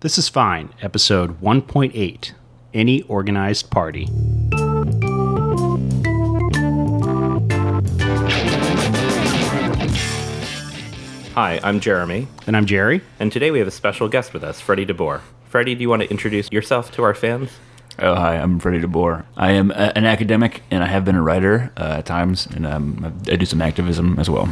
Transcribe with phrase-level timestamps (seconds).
[0.00, 2.32] This is Fine, episode 1.8
[2.72, 4.08] Any Organized Party.
[11.34, 13.00] Hi, I'm Jeremy, And I'm Jerry.
[13.18, 15.20] and today we have a special guest with us, Freddie DeBoer.
[15.48, 17.50] Freddie, do you want to introduce yourself to our fans?
[17.98, 19.24] Oh, hi, I'm Freddie DeBoer.
[19.36, 22.66] I am a, an academic and I have been a writer uh, at times, and
[22.66, 24.48] um, I do some activism as well.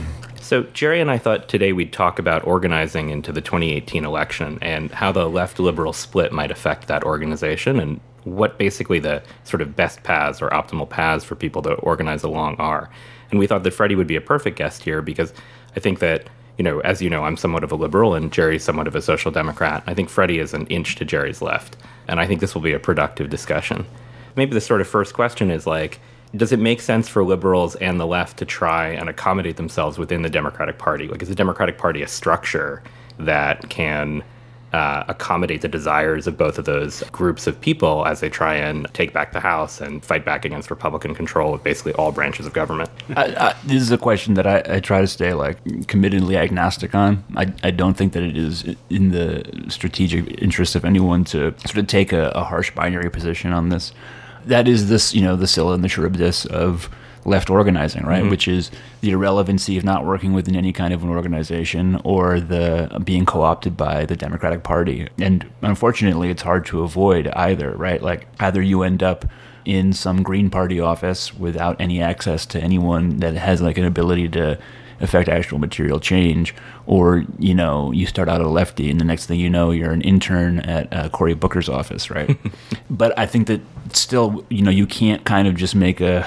[0.48, 4.90] So, Jerry and I thought today we'd talk about organizing into the 2018 election and
[4.90, 9.76] how the left liberal split might affect that organization and what basically the sort of
[9.76, 12.88] best paths or optimal paths for people to organize along are.
[13.30, 15.34] And we thought that Freddie would be a perfect guest here because
[15.76, 18.64] I think that, you know, as you know, I'm somewhat of a liberal and Jerry's
[18.64, 19.82] somewhat of a social democrat.
[19.86, 21.76] I think Freddie is an inch to Jerry's left.
[22.06, 23.84] And I think this will be a productive discussion.
[24.34, 26.00] Maybe the sort of first question is like,
[26.36, 30.22] does it make sense for liberals and the left to try and accommodate themselves within
[30.22, 31.08] the Democratic Party?
[31.08, 32.82] Like, is the Democratic Party a structure
[33.18, 34.22] that can
[34.72, 38.86] uh, accommodate the desires of both of those groups of people as they try and
[38.92, 42.52] take back the House and fight back against Republican control of basically all branches of
[42.52, 42.90] government?
[43.16, 46.94] I, I, this is a question that I, I try to stay like committedly agnostic
[46.94, 47.24] on.
[47.36, 51.86] I, don't think that it is in the strategic interest of anyone to sort of
[51.86, 53.92] take a, a harsh binary position on this.
[54.48, 56.90] That is this, you know, the Scylla and the Charybdis of
[57.24, 58.20] left organizing, right?
[58.20, 58.30] Mm-hmm.
[58.30, 63.00] Which is the irrelevancy of not working within any kind of an organization or the
[63.04, 65.08] being co-opted by the Democratic Party.
[65.18, 68.02] And unfortunately, it's hard to avoid either, right?
[68.02, 69.26] Like either you end up
[69.64, 74.28] in some Green Party office without any access to anyone that has like an ability
[74.30, 74.58] to
[75.00, 76.54] affect actual material change,
[76.86, 79.92] or you know you start out a lefty and the next thing you know you're
[79.92, 82.36] an intern at uh, Cory Booker's office, right?
[82.90, 83.60] but I think that
[83.92, 86.26] still you know you can't kind of just make a,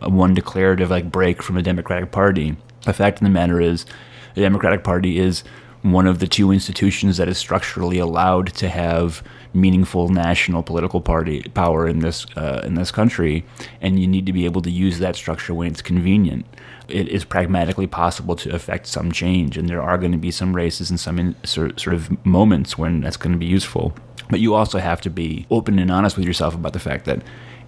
[0.00, 2.56] a one declarative like break from the Democratic Party.
[2.84, 3.84] The fact of the matter is,
[4.34, 5.44] the Democratic Party is
[5.82, 9.22] one of the two institutions that is structurally allowed to have
[9.52, 13.44] meaningful national political party power in this uh, in this country,
[13.80, 16.46] and you need to be able to use that structure when it's convenient.
[16.88, 20.56] It is pragmatically possible to affect some change, and there are going to be some
[20.56, 23.92] races and some in, sort, sort of moments when that's going to be useful.
[24.28, 27.22] But you also have to be open and honest with yourself about the fact that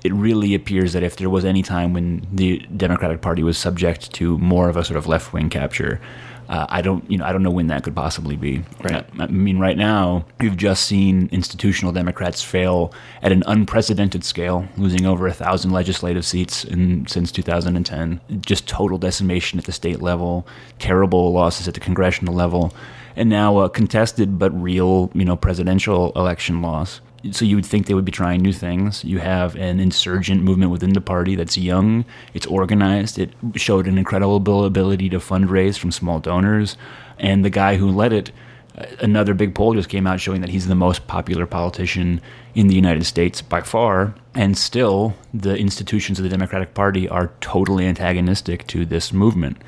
[0.04, 4.12] it really appears that if there was any time when the Democratic Party was subject
[4.14, 6.00] to more of a sort of left wing capture,
[6.48, 8.62] uh, I don't, you know, I don't know when that could possibly be.
[8.82, 9.04] Right.
[9.18, 12.92] I, I mean, right now we've just seen institutional Democrats fail
[13.22, 18.20] at an unprecedented scale, losing over a thousand legislative seats in since 2010.
[18.40, 20.46] Just total decimation at the state level,
[20.78, 22.74] terrible losses at the congressional level,
[23.16, 27.00] and now a contested but real, you know, presidential election loss
[27.30, 29.04] so you would think they would be trying new things.
[29.04, 33.96] You have an insurgent movement within the party that's young, it's organized, it showed an
[33.96, 36.76] incredible ability to fundraise from small donors,
[37.18, 38.32] and the guy who led it.
[39.00, 42.22] Another big poll just came out showing that he's the most popular politician
[42.54, 47.30] in the United States by far, and still the institutions of the Democratic Party are
[47.42, 49.58] totally antagonistic to this movement.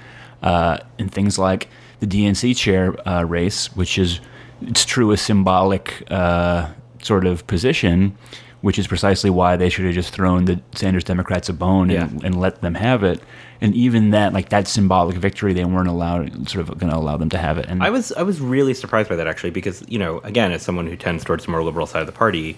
[0.43, 1.69] Uh, and things like
[2.01, 4.21] the DNC chair uh, race, which is
[4.63, 6.69] it's true a symbolic uh,
[7.05, 8.17] sort of position,
[8.63, 12.05] which is precisely why they should have just thrown the Sanders Democrats a bone Yeah.
[12.05, 13.21] and, and let them have it.
[13.61, 17.17] And even that, like that symbolic victory, they weren't allowed, sort of going to allow
[17.17, 17.67] them to have it.
[17.69, 20.63] And I was I was really surprised by that actually because you know again as
[20.63, 22.57] someone who tends towards the more liberal side of the party,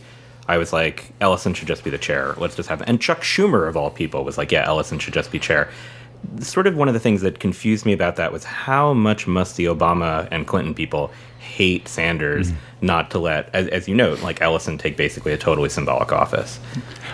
[0.49, 2.35] I was like Ellison should just be the chair.
[2.39, 2.89] Let's just have it.
[2.89, 5.69] and Chuck Schumer of all people was like yeah Ellison should just be chair.
[6.41, 9.57] Sort of one of the things that confused me about that was how much must
[9.57, 11.13] the Obama and Clinton people
[11.57, 12.53] hate Sanders
[12.83, 16.61] not to let as, as you note like Ellison take basically a totally symbolic office.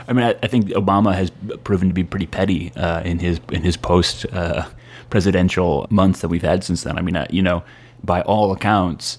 [0.09, 1.31] I mean, I, I think Obama has
[1.63, 4.67] proven to be pretty petty uh, in his in his post uh,
[5.11, 6.99] presidential months that we've had since then.
[6.99, 7.63] I mean, uh, you know,
[8.03, 9.19] by all accounts,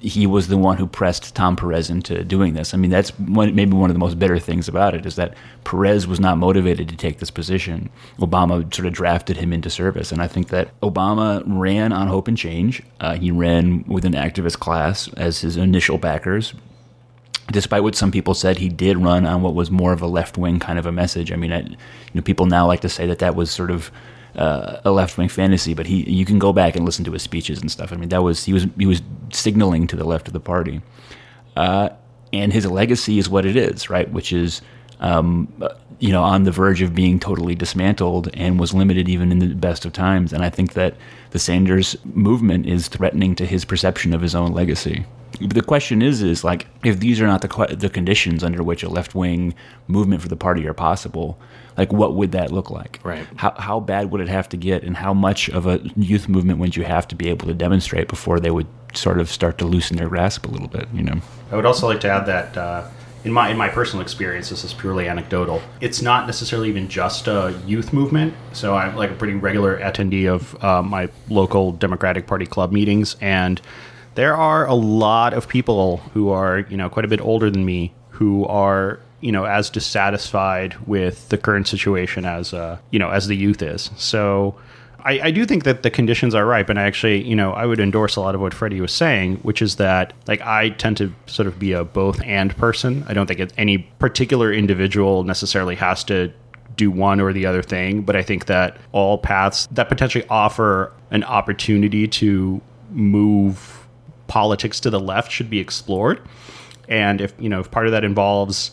[0.00, 2.74] he was the one who pressed Tom Perez into doing this.
[2.74, 5.34] I mean, that's one, maybe one of the most bitter things about it is that
[5.64, 7.90] Perez was not motivated to take this position.
[8.18, 12.28] Obama sort of drafted him into service, and I think that Obama ran on hope
[12.28, 12.82] and change.
[13.00, 16.54] Uh, he ran with an activist class as his initial backers,
[17.50, 20.36] despite what some people said, he did run on what was more of a left
[20.36, 21.32] wing kind of a message.
[21.32, 21.76] I mean, I, you
[22.14, 23.90] know, people now like to say that that was sort of
[24.38, 27.22] uh, a left wing fantasy, but he you can go back and listen to his
[27.22, 27.92] speeches and stuff.
[27.92, 30.80] I mean, that was he was he was signaling to the left of the party,
[31.56, 31.90] uh,
[32.32, 34.10] and his legacy is what it is, right?
[34.10, 34.62] Which is
[35.00, 35.52] um,
[35.98, 39.54] you know, on the verge of being totally dismantled and was limited even in the
[39.54, 40.32] best of times.
[40.32, 40.94] And I think that
[41.30, 45.06] the Sanders movement is threatening to his perception of his own legacy.
[45.40, 48.82] But the question is, is like, if these are not the the conditions under which
[48.82, 49.54] a left wing
[49.86, 51.38] movement for the party are possible,
[51.78, 52.98] like, what would that look like?
[53.04, 53.24] Right.
[53.36, 56.58] How how bad would it have to get, and how much of a youth movement
[56.58, 59.64] would you have to be able to demonstrate before they would sort of start to
[59.64, 60.88] loosen their grasp a little bit?
[60.92, 61.20] You know.
[61.52, 62.56] I would also like to add that.
[62.56, 62.88] Uh,
[63.24, 65.60] in my in my personal experience, this is purely anecdotal.
[65.80, 68.34] It's not necessarily even just a youth movement.
[68.52, 73.16] So I'm like a pretty regular attendee of uh, my local Democratic Party club meetings,
[73.20, 73.60] and
[74.14, 77.64] there are a lot of people who are you know quite a bit older than
[77.64, 83.10] me who are you know as dissatisfied with the current situation as uh, you know
[83.10, 83.90] as the youth is.
[83.96, 84.56] So
[85.04, 87.66] I, I, do think that the conditions are ripe, and I actually, you know, I
[87.66, 90.96] would endorse a lot of what Freddie was saying, which is that, like, I tend
[90.96, 93.04] to sort of be a both and person.
[93.06, 96.32] I don't think any particular individual necessarily has to
[96.76, 100.92] do one or the other thing, but I think that all paths that potentially offer
[101.10, 102.60] an opportunity to
[102.90, 103.86] move
[104.26, 106.20] politics to the left should be explored.
[106.88, 108.70] And if you know, if part of that involves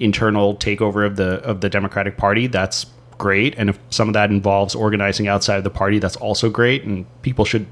[0.00, 2.86] internal takeover of the of the Democratic Party, that's
[3.18, 3.54] great.
[3.58, 6.84] And if some of that involves organizing outside of the party, that's also great.
[6.84, 7.66] And people should,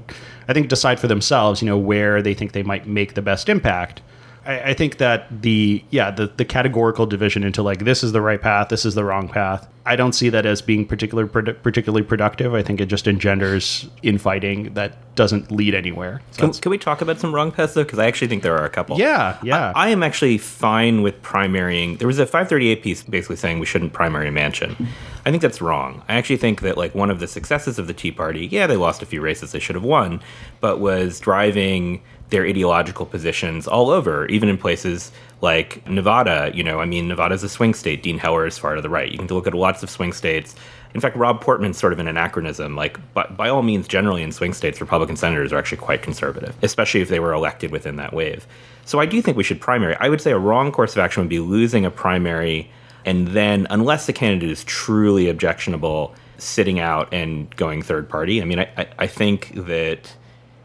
[0.47, 3.49] I think, decide for themselves, you know, where they think they might make the best
[3.49, 4.01] impact.
[4.45, 8.21] I, I think that the yeah the the categorical division into like this is the
[8.21, 9.67] right path, this is the wrong path.
[9.85, 12.53] I don't see that as being particular particularly productive.
[12.53, 16.21] I think it just engenders infighting that doesn't lead anywhere.
[16.31, 17.83] So can, can, we talk about some wrong paths though?
[17.83, 18.99] Because I actually think there are a couple.
[18.99, 19.73] Yeah, yeah.
[19.75, 21.97] I, I, am actually fine with primarying.
[21.97, 24.87] There was a 538 piece basically saying we shouldn't primary a Manchin.
[25.25, 26.03] I think that's wrong.
[26.07, 28.77] I actually think that like one of the successes of the Tea Party, yeah, they
[28.77, 30.21] lost a few races they should have won,
[30.61, 35.11] but was driving their ideological positions all over, even in places
[35.41, 36.51] like Nevada.
[36.53, 38.03] You know, I mean, Nevada's a swing state.
[38.03, 39.11] Dean Heller is far to the right.
[39.11, 40.55] You can look at lots of swing states.
[40.93, 42.75] In fact, Rob Portman's sort of an anachronism.
[42.75, 46.55] Like, but by all means, generally in swing states, Republican senators are actually quite conservative,
[46.61, 48.47] especially if they were elected within that wave.
[48.85, 49.95] So I do think we should primary.
[49.99, 52.71] I would say a wrong course of action would be losing a primary,
[53.05, 58.41] and then, unless the candidate is truly objectionable, sitting out and going third party.
[58.41, 60.15] I mean, I, I, I think that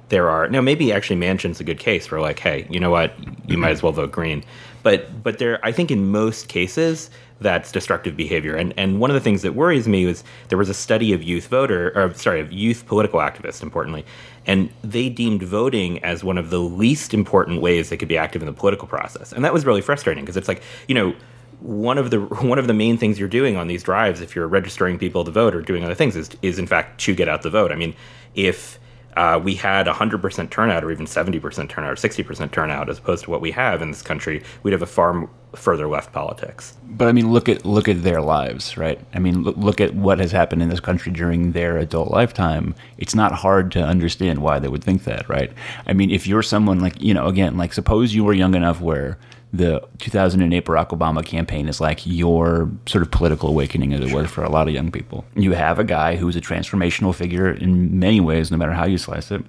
[0.09, 3.15] there are now maybe actually Manchin's a good case for like, hey, you know what,
[3.49, 4.45] you might as well vote green.
[4.83, 7.11] But but there, I think in most cases
[7.41, 8.55] that's destructive behavior.
[8.55, 11.23] And and one of the things that worries me was there was a study of
[11.23, 14.05] youth voter, or sorry, of youth political activists, importantly,
[14.47, 18.43] and they deemed voting as one of the least important ways they could be active
[18.43, 19.33] in the political process.
[19.33, 21.15] And that was really frustrating because it's like you know
[21.61, 24.49] one of the one of the main things you're doing on these drives if you're
[24.49, 27.43] registering people to vote or doing other things is is in fact to get out
[27.43, 27.73] the vote.
[27.73, 27.95] I mean,
[28.35, 28.79] if
[29.17, 33.31] uh, we had 100% turnout or even 70% turnout or 60% turnout as opposed to
[33.31, 36.77] what we have in this country, we'd have a far further left politics.
[36.85, 39.01] But I mean, look at look at their lives, right?
[39.15, 42.75] I mean, look, look at what has happened in this country during their adult lifetime.
[42.99, 45.53] It's not hard to understand why they would think that, right?
[45.87, 48.81] I mean, if you're someone like, you know, again, like suppose you were young enough
[48.81, 49.19] where
[49.57, 54.29] the 2008 Barack Obama campaign is like your sort of political awakening, as it was
[54.29, 55.25] for a lot of young people.
[55.37, 58.99] You have a guy who's a transformational figure in many ways, no matter how you
[58.99, 59.45] slice it,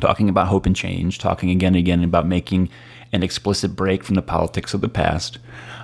[0.00, 2.68] talking about hope and change, talking again and again about making
[3.12, 5.38] an explicit break from the politics of the past.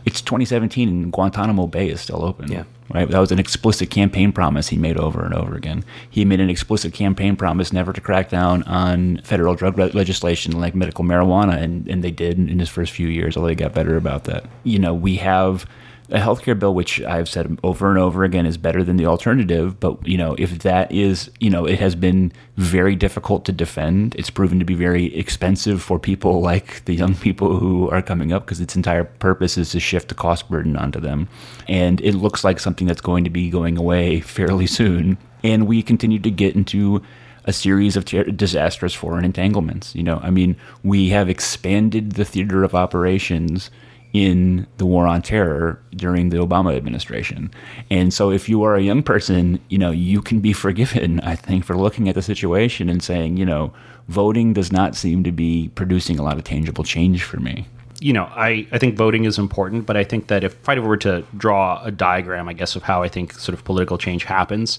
[0.05, 2.51] It's 2017 and Guantanamo Bay is still open.
[2.51, 2.65] Yeah.
[2.93, 3.09] Right?
[3.09, 5.83] That was an explicit campaign promise he made over and over again.
[6.11, 10.75] He made an explicit campaign promise never to crack down on federal drug legislation like
[10.75, 13.97] medical marijuana, and, and they did in his first few years, although he got better
[13.97, 14.45] about that.
[14.65, 15.65] You know, we have
[16.13, 19.81] a healthcare bill, which I've said over and over again is better than the alternative.
[19.81, 24.15] But you know, if that is, you know, it has been very difficult to defend.
[24.17, 28.33] It's proven to be very expensive for people like the young people who are coming
[28.33, 31.29] up because its entire purpose is to shift the cost burden onto them.
[31.67, 35.17] And it looks like something that's going to be going away fairly soon.
[35.43, 37.03] And we continue to get into
[37.45, 39.95] a series of ter- disastrous foreign entanglements.
[39.95, 43.71] You know, I mean, we have expanded the theater of operations
[44.13, 47.51] in the war on terror during the Obama administration.
[47.91, 51.35] And so if you are a young person, you know, you can be forgiven, I
[51.35, 53.73] think, for looking at the situation and saying, you know,
[54.09, 57.67] voting does not seem to be producing a lot of tangible change for me.
[58.01, 60.79] You know, I, I think voting is important, but I think that if, if I
[60.79, 64.25] were to draw a diagram, I guess, of how I think sort of political change
[64.25, 64.79] happens,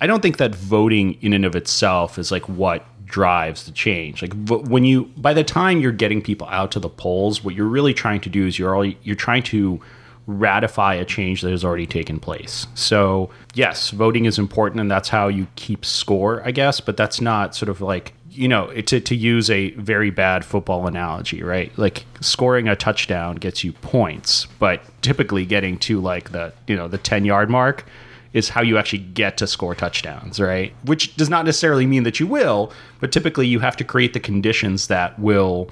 [0.00, 4.22] I don't think that voting in and of itself is like what drives the change.
[4.22, 7.66] Like when you by the time you're getting people out to the polls, what you're
[7.66, 9.80] really trying to do is you're all, you're trying to
[10.26, 12.66] ratify a change that has already taken place.
[12.74, 17.20] So, yes, voting is important and that's how you keep score, I guess, but that's
[17.20, 21.76] not sort of like you know, to, to use a very bad football analogy, right?
[21.76, 26.86] Like scoring a touchdown gets you points, but typically getting to like the, you know,
[26.86, 27.84] the 10 yard mark
[28.32, 30.72] is how you actually get to score touchdowns, right?
[30.84, 34.20] Which does not necessarily mean that you will, but typically you have to create the
[34.20, 35.70] conditions that will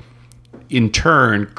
[0.69, 1.53] in turn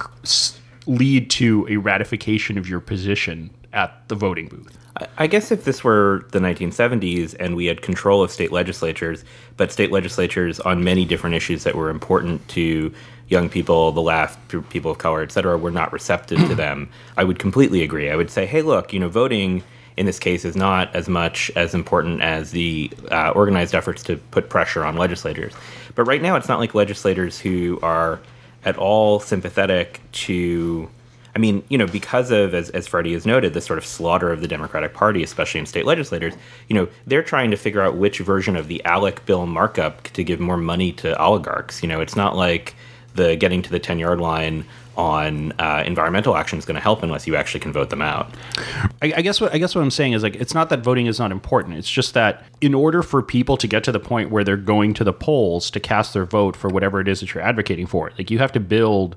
[0.85, 4.77] lead to a ratification of your position at the voting booth.
[5.17, 9.23] I guess if this were the 1970s and we had control of state legislatures,
[9.55, 12.93] but state legislatures on many different issues that were important to
[13.29, 14.39] young people, the left,
[14.69, 18.09] people of color, et cetera, were not receptive to them, I would completely agree.
[18.09, 19.63] I would say, hey, look, you know, voting
[19.99, 24.15] in this case is not as much as important as the uh, organized efforts to
[24.31, 25.53] put pressure on legislators.
[25.93, 28.21] But right now, it's not like legislators who are
[28.63, 30.89] at all sympathetic to
[31.35, 34.31] I mean, you know, because of, as, as Freddie has noted, the sort of slaughter
[34.31, 36.33] of the Democratic Party, especially in state legislators,
[36.67, 40.23] you know, they're trying to figure out which version of the ALEC bill markup to
[40.23, 41.83] give more money to oligarchs.
[41.83, 42.75] You know, it's not like
[43.13, 44.65] the getting to the 10 yard line
[44.99, 48.29] on uh, environmental action is going to help unless you actually can vote them out.
[49.01, 51.05] I, I, guess what I guess what I'm saying is like it's not that voting
[51.05, 51.77] is not important.
[51.77, 54.93] It's just that in order for people to get to the point where they're going
[54.95, 58.11] to the polls to cast their vote for whatever it is that you're advocating for,
[58.17, 59.15] like you have to build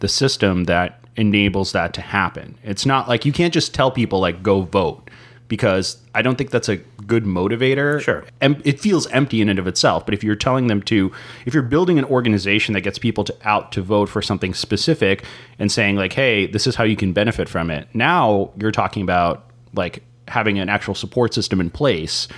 [0.00, 2.58] the system that enables that to happen.
[2.64, 5.09] It's not like you can't just tell people like go vote
[5.50, 8.00] because I don't think that's a good motivator.
[8.00, 8.24] Sure.
[8.40, 11.12] Em- it feels empty in and of itself, but if you're telling them to
[11.44, 15.24] if you're building an organization that gets people to out to vote for something specific
[15.58, 19.02] and saying like, "Hey, this is how you can benefit from it." Now you're talking
[19.02, 22.28] about like having an actual support system in place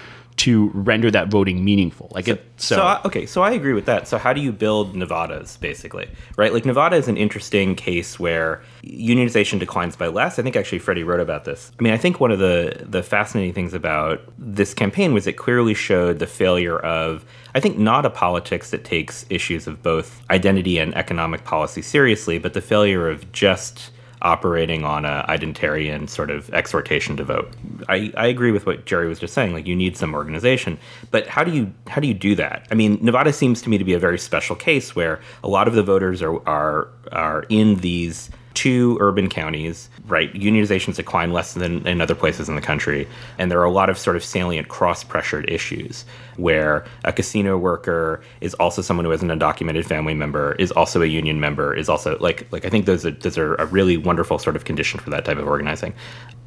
[0.43, 2.11] to render that voting meaningful.
[2.11, 2.45] Like so, it.
[2.57, 4.09] So, so I, okay, so I agree with that.
[4.09, 6.53] So how do you build Nevada's basically, right?
[6.53, 10.41] Like Nevada is an interesting case where unionization declines by less.
[10.41, 11.71] I think actually Freddie wrote about this.
[11.79, 15.35] I mean, I think one of the the fascinating things about this campaign was it
[15.35, 20.23] clearly showed the failure of I think not a politics that takes issues of both
[20.29, 26.31] identity and economic policy seriously, but the failure of just operating on a identitarian sort
[26.31, 27.53] of exhortation to vote.
[27.89, 29.53] I, I agree with what Jerry was just saying.
[29.53, 30.79] Like you need some organization,
[31.11, 32.67] but how do you how do you do that?
[32.71, 35.69] I mean, Nevada seems to me to be a very special case where a lot
[35.69, 40.33] of the voters are are are in these two urban counties, right?
[40.35, 43.09] Unionization's decline less than in other places in the country.
[43.39, 46.05] And there are a lot of sort of salient cross pressured issues
[46.37, 51.03] where a casino worker is also someone who has an undocumented family member, is also
[51.03, 53.97] a union member, is also like, like I think those are, those are a really
[53.97, 55.95] wonderful sort of condition for that type of organizing.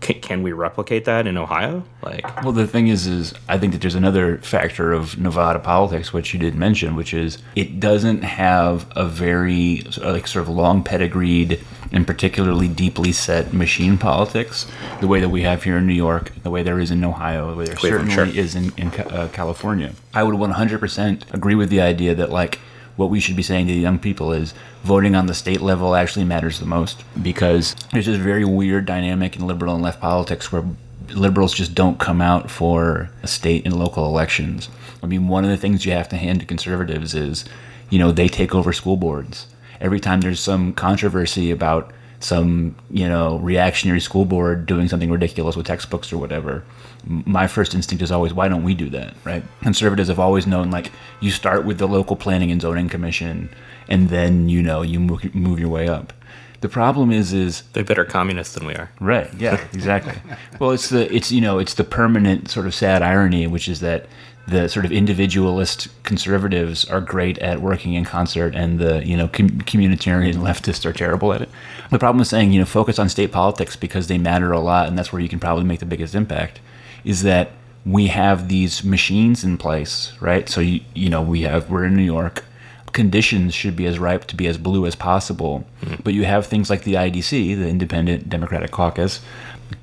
[0.03, 1.83] C- can we replicate that in Ohio?
[2.01, 6.11] Like, well, the thing is, is I think that there's another factor of Nevada politics,
[6.11, 10.83] which you did mention, which is it doesn't have a very like sort of long
[10.83, 11.63] pedigreed
[11.95, 14.67] and particularly deeply set machine politics,
[14.99, 17.49] the way that we have here in New York, the way there is in Ohio,
[17.51, 18.43] the way there Cleveland, certainly sure.
[18.43, 19.93] is in, in uh, California.
[20.13, 22.59] I would 100% agree with the idea that, like,
[22.97, 25.95] what we should be saying to the young people is voting on the state level
[25.95, 30.51] actually matters the most because there's this very weird dynamic in liberal and left politics
[30.51, 30.63] where
[31.09, 34.69] liberals just don't come out for state and local elections.
[35.01, 37.45] I mean, one of the things you have to hand to conservatives is,
[37.89, 39.47] you know, they take over school boards
[39.81, 45.55] every time there's some controversy about some you know reactionary school board doing something ridiculous
[45.55, 46.63] with textbooks or whatever
[47.05, 49.13] my first instinct is always why don't we do that?
[49.23, 49.43] Right?
[49.61, 53.49] Conservatives have always known like you start with the local planning and zoning commission
[53.87, 56.13] and then you know you move, move your way up.
[56.61, 58.89] The problem is is they're better communists than we are.
[58.99, 59.31] Right.
[59.35, 60.15] Yeah exactly.
[60.59, 63.81] Well it's the it's you know it's the permanent sort of sad irony which is
[63.81, 64.07] that
[64.47, 69.27] the sort of individualist conservatives are great at working in concert, and the you know
[69.27, 71.49] com- communitarian leftists are terrible at it.
[71.91, 74.87] The problem with saying you know focus on state politics because they matter a lot,
[74.87, 76.59] and that's where you can probably make the biggest impact,
[77.03, 77.51] is that
[77.85, 80.47] we have these machines in place, right?
[80.47, 82.43] So you you know we have we're in New York.
[82.91, 86.01] Conditions should be as ripe to be as blue as possible, mm-hmm.
[86.03, 89.19] but you have things like the IDC, the Independent Democratic Caucus,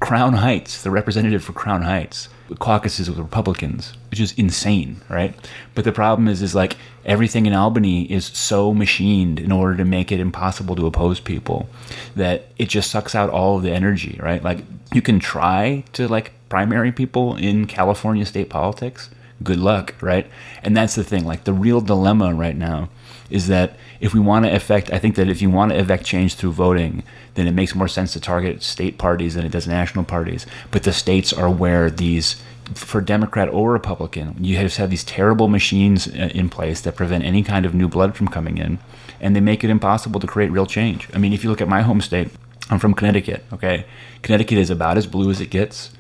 [0.01, 5.35] Crown Heights, the representative for Crown Heights caucuses with Republicans, which is insane, right?
[5.75, 9.85] But the problem is, is like everything in Albany is so machined in order to
[9.85, 11.69] make it impossible to oppose people
[12.17, 14.43] that it just sucks out all of the energy, right?
[14.43, 19.11] Like you can try to like primary people in California state politics.
[19.43, 20.27] Good luck, right?
[20.63, 21.25] And that's the thing.
[21.25, 22.91] Like the real dilemma right now
[23.33, 26.05] is that if we want to affect, I think that if you want to affect
[26.05, 27.03] change through voting,
[27.35, 30.47] then it makes more sense to target state parties than it does national parties.
[30.71, 32.43] But the states are where these,
[32.75, 37.43] for Democrat or Republican, you have these terrible machines uh, in place that prevent any
[37.43, 38.79] kind of new blood from coming in,
[39.21, 41.09] and they make it impossible to create real change.
[41.15, 42.29] I mean, if you look at my home state,
[42.71, 43.45] I'm from Connecticut.
[43.53, 43.87] Okay,
[44.23, 45.91] Connecticut is about as blue as it gets.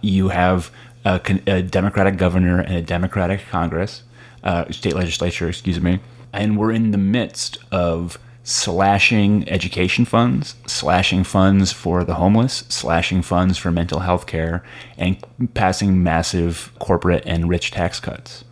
[0.00, 0.70] You have
[1.04, 4.02] a, a Democratic governor and a Democratic Congress
[4.42, 6.00] uh, state legislature, excuse me,
[6.34, 13.22] and we're in the midst of slashing education funds, slashing funds for the homeless, slashing
[13.22, 14.62] funds for mental health care,
[14.98, 15.16] and
[15.54, 18.44] passing massive corporate and rich tax cuts.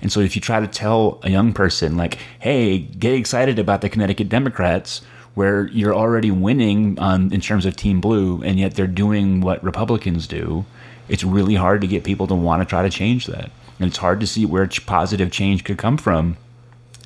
[0.00, 3.80] And so if you try to tell a young person, like, hey, get excited about
[3.80, 5.02] the Connecticut Democrats,
[5.34, 9.62] where you're already winning on, in terms of Team Blue, and yet they're doing what
[9.64, 10.64] Republicans do,
[11.08, 13.50] it's really hard to get people to want to try to change that.
[13.78, 16.36] And it's hard to see where positive change could come from.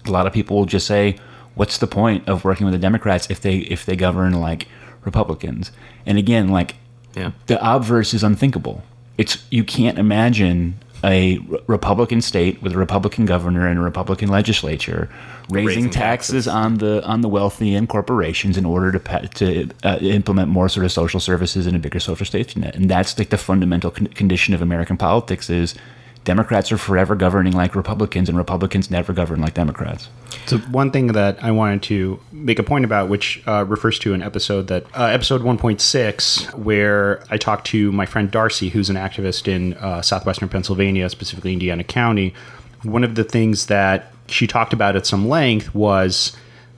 [0.07, 1.17] A lot of people will just say,
[1.55, 4.67] what's the point of working with the Democrats if they if they govern like
[5.05, 5.71] Republicans?
[6.07, 6.75] And again, like
[7.15, 7.31] Yeah.
[7.47, 8.83] the obverse is unthinkable.
[9.19, 14.29] It's you can't imagine a re- Republican state with a Republican governor and a Republican
[14.31, 15.09] legislature
[15.51, 16.49] raising, Raising taxes, taxes.
[16.49, 20.85] on the on the wealthy and corporations in order to to uh, implement more sort
[20.87, 22.75] of social services and a bigger social safety net.
[22.75, 25.75] And that's like the fundamental con- condition of American politics is
[26.25, 30.09] Democrats are forever governing like Republicans and Republicans never govern like Democrats.
[30.47, 34.15] So one thing that I wanted to make a point about, which uh, refers to
[34.15, 38.97] an episode that uh, episode 1.6, where I talked to my friend Darcy, who's an
[38.97, 42.35] activist in uh, southwestern Pennsylvania, specifically Indiana County.
[42.83, 46.35] One of the things that she talked about at some length was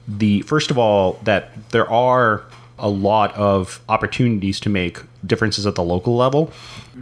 [0.09, 2.45] the first of all that there are
[2.79, 6.53] a lot of opportunities to make differences at the local level.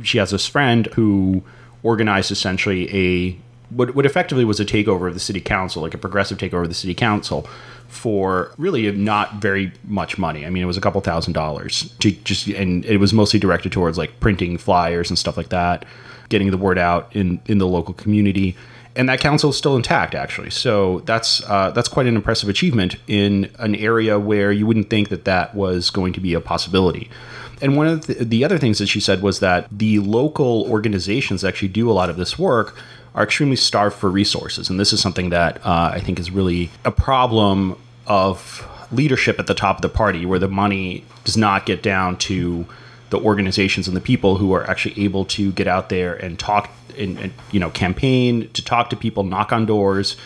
[0.02, 1.42] She has this friend who
[1.84, 3.38] organized essentially a
[3.70, 6.68] what, what effectively was a takeover of the city council, like a progressive takeover of
[6.68, 7.46] the city council,
[7.88, 10.44] for really not very much money.
[10.44, 13.72] I mean, it was a couple thousand dollars to just, and it was mostly directed
[13.72, 15.84] towards like printing flyers and stuff like that,
[16.28, 18.56] getting the word out in in the local community.
[18.96, 20.50] And that council is still intact, actually.
[20.50, 25.08] So that's uh, that's quite an impressive achievement in an area where you wouldn't think
[25.08, 27.10] that that was going to be a possibility.
[27.64, 31.40] And one of the, the other things that she said was that the local organizations
[31.40, 32.76] that actually do a lot of this work
[33.14, 34.68] are extremely starved for resources.
[34.68, 39.46] And this is something that uh, I think is really a problem of leadership at
[39.46, 42.66] the top of the party, where the money does not get down to
[43.08, 46.70] the organizations and the people who are actually able to get out there and talk
[46.98, 50.16] and, and you know campaign to talk to people, knock on doors,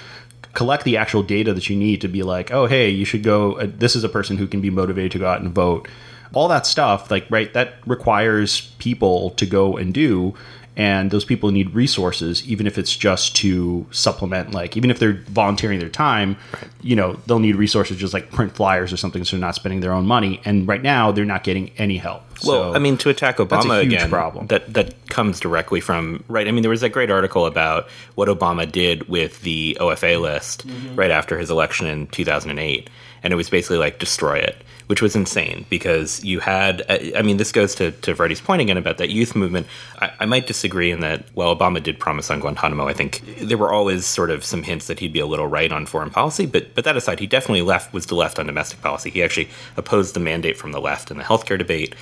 [0.55, 3.61] collect the actual data that you need to be like, oh hey, you should go.
[3.61, 5.87] Uh, this is a person who can be motivated to go out and vote.
[6.35, 10.35] All that stuff, like right, that requires people to go and do.
[10.77, 15.15] And those people need resources, even if it's just to supplement, like, even if they're
[15.27, 16.37] volunteering their time,
[16.83, 19.81] you know, they'll need resources just like print flyers or something so they're not spending
[19.81, 20.41] their own money.
[20.45, 22.23] And right now, they're not getting any help.
[22.47, 24.47] Well, So- I mean, to attack Obama again, problem.
[24.47, 26.47] that that comes directly from right.
[26.47, 30.65] I mean, there was that great article about what Obama did with the OFA list
[30.65, 30.95] Mm-hmm.
[30.95, 32.89] right after his election in 2008,
[33.25, 36.85] and it was basically like destroy it, which was insane because you had.
[37.15, 39.67] I mean, this goes to to Freddie's point again about that youth movement.
[40.01, 41.25] I, I might disagree in that.
[41.35, 42.89] Well, Obama did promise on Guantanamo.
[42.89, 45.71] I think there were always sort of some hints that he'd be a little right
[45.71, 48.81] on foreign policy, but but that aside, he definitely left was the left on domestic
[48.81, 49.11] policy.
[49.11, 51.95] He actually opposed the mandate from the left in the healthcare debate,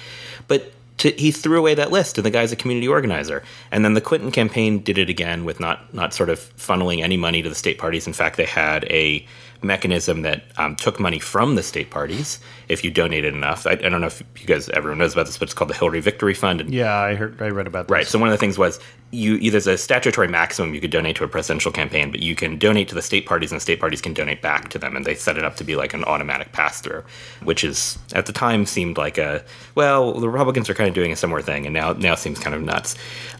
[0.48, 3.42] but to, he threw away that list, and the guy's a community organizer.
[3.70, 7.16] And then the Clinton campaign did it again with not not sort of funneling any
[7.16, 8.06] money to the state parties.
[8.06, 9.26] In fact, they had a
[9.62, 13.66] mechanism that um, took money from the state parties if you donated enough.
[13.66, 15.74] I, I don't know if you guys everyone knows about this, but it's called the
[15.74, 16.60] Hillary Victory Fund.
[16.60, 17.92] And yeah, I heard, I read about this.
[17.92, 18.06] Right.
[18.06, 18.80] So one of the things was
[19.12, 22.58] you there's a statutory maximum you could donate to a presidential campaign, but you can
[22.58, 25.04] donate to the state parties, and the state parties can donate back to them, and
[25.04, 27.02] they set it up to be like an automatic pass through,
[27.42, 31.12] which is at the time seemed like a well, the Republicans are kind of doing
[31.12, 32.96] a similar thing, and now now seems kind of nuts.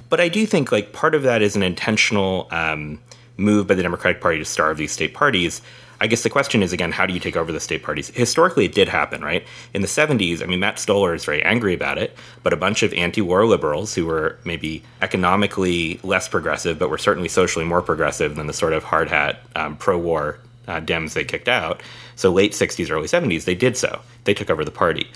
[0.09, 3.01] But I do think like part of that is an intentional um,
[3.37, 5.61] move by the Democratic Party to starve these state parties.
[6.01, 8.09] I guess the question is again, how do you take over the state parties?
[8.11, 9.47] Historically, it did happen, right?
[9.73, 12.83] In the 70s, I mean, Matt Stoller is very angry about it, but a bunch
[12.83, 17.83] of anti war liberals who were maybe economically less progressive, but were certainly socially more
[17.83, 21.83] progressive than the sort of hard hat um, pro war uh, Dems they kicked out.
[22.17, 24.01] So, late 60s, early 70s, they did so.
[24.25, 25.09] They took over the party.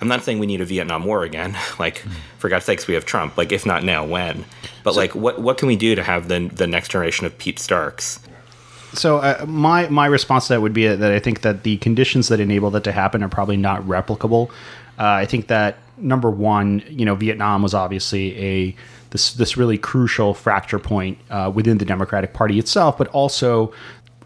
[0.00, 1.56] I'm not saying we need a Vietnam War again.
[1.78, 1.98] like,
[2.38, 3.38] for God's sakes, we have Trump.
[3.38, 4.44] Like, if not now, when?
[4.82, 7.58] But like, what what can we do to have the the next generation of Pete
[7.58, 8.20] Starks?
[8.94, 12.28] So uh, my my response to that would be that I think that the conditions
[12.28, 14.50] that enable that to happen are probably not replicable.
[14.98, 18.76] Uh, I think that number one, you know, Vietnam was obviously a
[19.10, 23.72] this this really crucial fracture point uh, within the Democratic Party itself, but also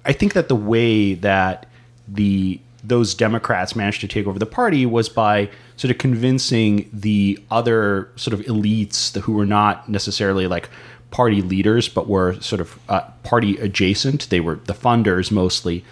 [0.05, 1.67] I think that the way that
[2.07, 7.39] the those Democrats managed to take over the party was by sort of convincing the
[7.51, 10.71] other sort of elites who were not necessarily like
[11.11, 14.29] party leaders, but were sort of uh, party adjacent.
[14.31, 15.85] They were the funders mostly.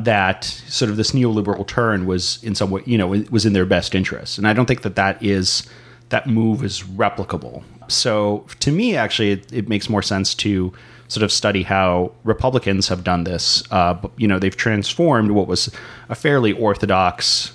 [0.00, 3.52] That sort of this neoliberal turn was in some way, you know, it was in
[3.52, 5.68] their best interest, and I don't think that that is
[6.10, 7.62] that move is replicable.
[7.88, 10.72] So to me, actually, it, it makes more sense to
[11.08, 13.62] sort of study how Republicans have done this.
[13.70, 15.70] Uh, you know, they've transformed what was
[16.08, 17.52] a fairly orthodox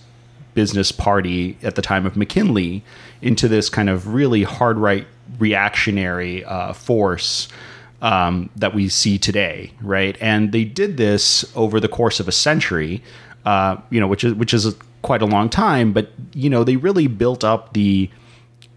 [0.54, 2.84] business party at the time of McKinley
[3.22, 5.08] into this kind of really hard right
[5.40, 7.48] reactionary uh, force
[8.02, 10.18] um, that we see today, right?
[10.20, 13.02] And they did this over the course of a century,
[13.46, 15.94] uh, you know, which is which is a, quite a long time.
[15.94, 18.10] But you know, they really built up the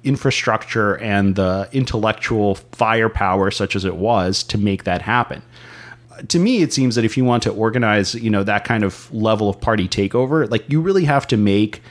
[0.04, 5.42] infrastructure and the intellectual firepower, such as it was, to make that happen.
[6.28, 9.12] To me, it seems that if you want to organize, you know, that kind of
[9.12, 11.82] level of party takeover, like you really have to make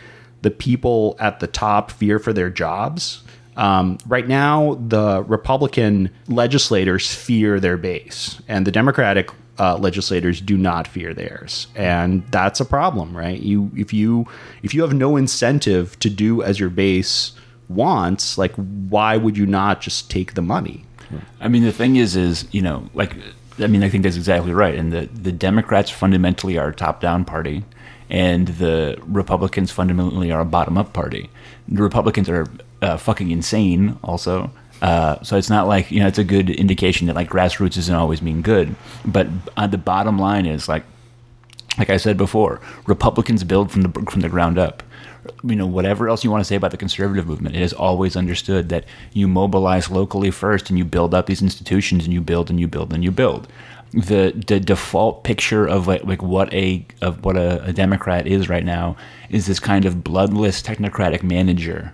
[0.42, 3.24] the people at the top fear for their jobs
[3.58, 10.58] um, right now, the Republican legislators fear their base, and the Democratic uh, legislators do
[10.58, 13.40] not fear theirs, and that's a problem, right?
[13.40, 14.28] You if you
[14.62, 17.32] if you have no incentive to do as your base
[17.70, 20.84] wants, like why would you not just take the money?
[21.40, 23.16] I mean, the thing is, is you know, like
[23.60, 27.00] I mean, I think that's exactly right, and the the Democrats fundamentally are a top
[27.00, 27.64] down party
[28.10, 31.30] and the Republicans fundamentally are a bottom up party.
[31.68, 32.46] The Republicans are
[32.82, 34.52] uh, fucking insane, also.
[34.82, 37.96] Uh, so it's not like you know it's a good indication that like grassroots doesn't
[37.96, 40.84] always mean good, but uh, the bottom line is like,
[41.78, 44.84] like I said before, Republicans build from the from the ground up.
[45.44, 48.16] You know, whatever else you want to say about the conservative movement, it is always
[48.16, 52.50] understood that you mobilize locally first, and you build up these institutions, and you build
[52.50, 53.48] and you build and you build
[53.96, 58.50] the the default picture of like, like what a of what a, a, Democrat is
[58.50, 58.96] right now
[59.30, 61.94] is this kind of bloodless technocratic manager.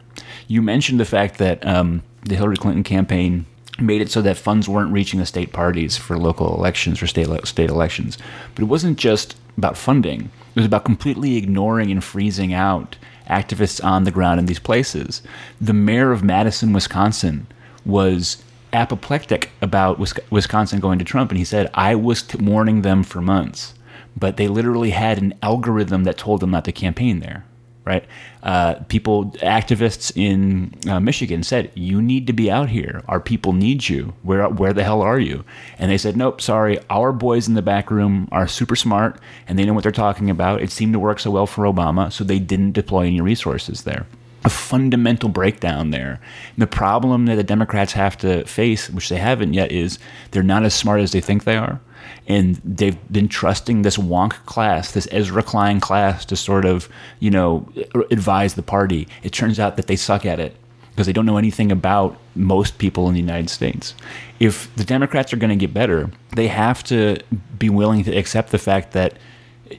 [0.51, 3.45] You mentioned the fact that um, the Hillary Clinton campaign
[3.79, 7.29] made it so that funds weren't reaching the state parties for local elections for state
[7.47, 8.17] state elections,
[8.53, 10.23] but it wasn't just about funding.
[10.23, 12.97] It was about completely ignoring and freezing out
[13.29, 15.21] activists on the ground in these places.
[15.61, 17.47] The mayor of Madison, Wisconsin,
[17.85, 23.03] was apoplectic about Wisconsin going to Trump, and he said, I was t- warning them
[23.03, 23.73] for months,
[24.17, 27.45] but they literally had an algorithm that told them not to campaign there.
[27.83, 28.05] Right?
[28.43, 33.01] Uh, people, activists in uh, Michigan said, "You need to be out here.
[33.07, 34.13] Our people need you.
[34.21, 35.43] Where, where the hell are you?"
[35.79, 36.79] And they said, "Nope, sorry.
[36.89, 40.29] Our boys in the back room are super smart and they know what they're talking
[40.29, 40.61] about.
[40.61, 44.05] It seemed to work so well for Obama, so they didn't deploy any resources there."
[44.43, 46.19] a fundamental breakdown there.
[46.55, 49.99] And the problem that the Democrats have to face, which they haven't yet, is
[50.31, 51.79] they're not as smart as they think they are.
[52.27, 56.87] And they've been trusting this wonk class, this Ezra Klein class, to sort of,
[57.19, 57.67] you know,
[58.09, 59.07] advise the party.
[59.23, 60.55] It turns out that they suck at it
[60.91, 63.95] because they don't know anything about most people in the United States.
[64.39, 67.19] If the Democrats are going to get better, they have to
[67.57, 69.17] be willing to accept the fact that,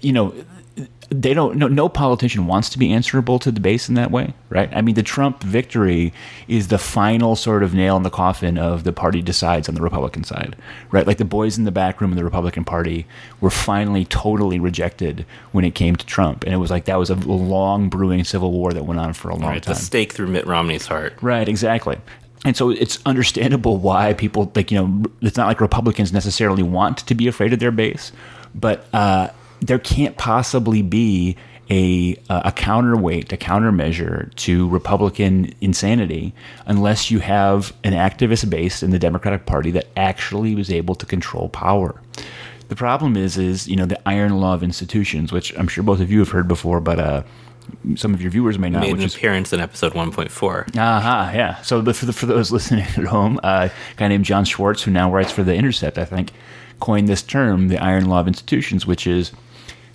[0.01, 0.35] you know,
[1.13, 4.33] they don't no, no politician wants to be answerable to the base in that way
[4.49, 4.71] right?
[4.73, 6.13] I mean the trump victory
[6.49, 9.83] is the final sort of nail in the coffin of the party decides on the
[9.83, 10.57] republican side
[10.91, 11.07] right?
[11.07, 13.07] Like the boys in the back room of the republican party
[13.41, 16.45] were finally totally rejected when it came to trump.
[16.45, 19.29] And it was like that was a long brewing civil war that went on for
[19.29, 19.75] a long right, time.
[19.75, 21.15] the stake through mitt romney's heart.
[21.21, 21.99] Right exactly.
[22.45, 26.99] And so it's understandable why people like you know it's not like republicans necessarily want
[26.99, 28.13] to be afraid of their base
[28.55, 29.29] but uh,
[29.63, 31.37] there can't possibly be
[31.71, 36.35] a, a counterweight, a countermeasure to Republican insanity
[36.67, 41.07] unless you have an activist base in the Democratic Party that actually was able to
[41.07, 42.01] control power.
[42.69, 46.01] The problem is, is you know, the iron law of institutions, which I'm sure both
[46.01, 47.23] of you have heard before, but uh,
[47.95, 48.81] some of your viewers may not.
[48.83, 50.77] Made an appearance in episode 1.4.
[50.77, 51.63] Aha, uh-huh, yeah.
[51.63, 54.91] So for, the, for those listening at home, uh, a guy named Jon Schwarz, who
[54.91, 56.33] now writes for The Intercept, I think,
[56.81, 59.33] coined this term, the iron law of institutions, which is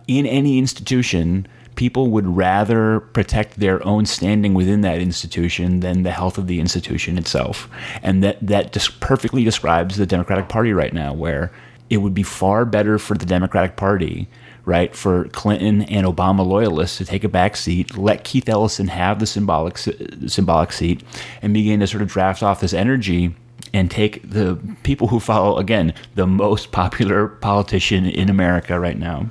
[0.07, 6.11] in any institution, people would rather protect their own standing within that institution than the
[6.11, 7.69] health of the institution itself.
[8.01, 11.51] And that, that just perfectly describes the Democratic Party right now, where
[11.89, 14.27] it would be far better for the Democratic Party,
[14.65, 19.19] right, for Clinton and Obama loyalists to take a back seat, let Keith Ellison have
[19.19, 21.03] the symbolic, symbolic seat,
[21.41, 23.35] and begin to sort of draft off this energy
[23.73, 29.29] and take the people who follow, again, the most popular politician in America right now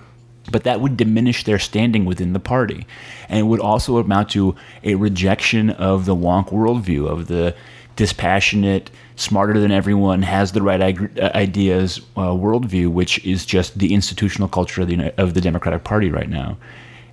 [0.50, 2.86] but that would diminish their standing within the party.
[3.28, 7.54] And it would also amount to a rejection of the wonk worldview, of the
[7.96, 14.48] dispassionate, smarter than everyone, has the right ideas uh, worldview, which is just the institutional
[14.48, 16.56] culture of the, of the Democratic Party right now.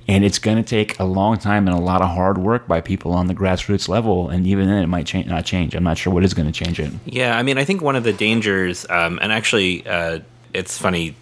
[0.06, 2.82] And it's going to take a long time and a lot of hard work by
[2.82, 4.30] people on the grassroots level.
[4.30, 5.74] And even then, it might not change.
[5.76, 6.91] I'm not sure what is going to change it.
[7.06, 10.19] Yeah, I mean, I think one of the dangers, um, and actually, uh,
[10.54, 11.15] it's funny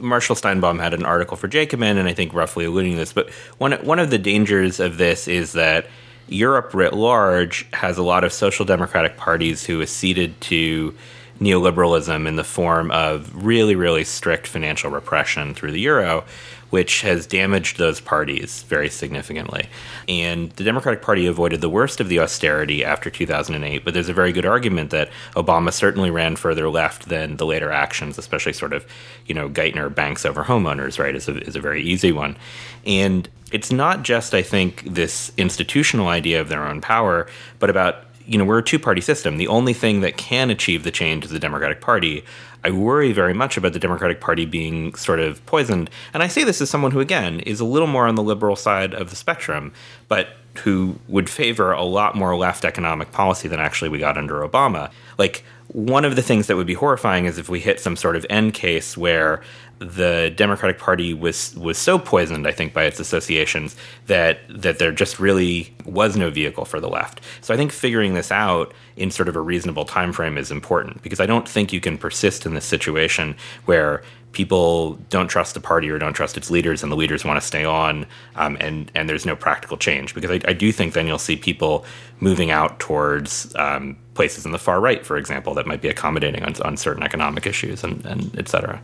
[0.00, 3.12] Marshall Steinbaum had an article for Jacobin, and I think roughly alluding to this.
[3.12, 5.86] But one one of the dangers of this is that
[6.28, 10.94] Europe writ large has a lot of social democratic parties who acceded to
[11.40, 16.24] neoliberalism in the form of really, really strict financial repression through the euro,
[16.70, 19.68] which has damaged those parties very significantly.
[20.08, 24.14] And the Democratic Party avoided the worst of the austerity after 2008, but there's a
[24.14, 28.72] very good argument that Obama certainly ran further left than the later actions, especially sort
[28.72, 28.86] of,
[29.26, 32.36] you know, Geithner banks over homeowners, right, is a, is a very easy one.
[32.84, 38.02] And it's not just, I think, this institutional idea of their own power, but about
[38.26, 39.36] you know, we're a two party system.
[39.36, 42.24] The only thing that can achieve the change is the Democratic Party.
[42.66, 45.88] I worry very much about the Democratic Party being sort of poisoned.
[46.12, 48.56] And I say this as someone who, again, is a little more on the liberal
[48.56, 49.72] side of the spectrum,
[50.08, 50.30] but
[50.64, 54.90] who would favor a lot more left economic policy than actually we got under Obama.
[55.16, 58.16] Like, one of the things that would be horrifying is if we hit some sort
[58.16, 59.42] of end case where
[59.78, 64.92] the Democratic Party was was so poisoned, I think, by its associations that that there
[64.92, 67.20] just really was no vehicle for the left.
[67.42, 71.02] So I think figuring this out in sort of a reasonable time frame is important
[71.02, 73.36] because I don't think you can persist in this situation
[73.66, 74.02] where
[74.36, 77.46] people don't trust the party or don't trust its leaders, and the leaders want to
[77.46, 80.14] stay on, um, and and there's no practical change.
[80.14, 81.86] Because I, I, do think then you'll see people
[82.20, 86.44] moving out towards um, places in the far right, for example, that might be accommodating
[86.44, 88.76] on, on certain economic issues and, and et cetera.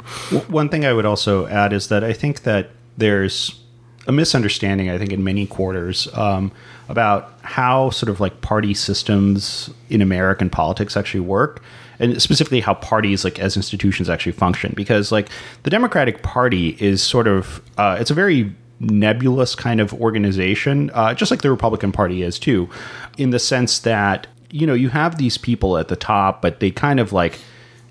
[0.48, 3.60] One thing I would also add is that I think that there's
[4.06, 6.50] a misunderstanding, I think, in many quarters um,
[6.88, 11.62] about how sort of like party systems in American politics actually work
[12.02, 15.28] and specifically how parties like as institutions actually function because like
[15.62, 21.14] the democratic party is sort of uh, it's a very nebulous kind of organization uh,
[21.14, 22.68] just like the republican party is too
[23.16, 26.70] in the sense that you know you have these people at the top but they
[26.70, 27.38] kind of like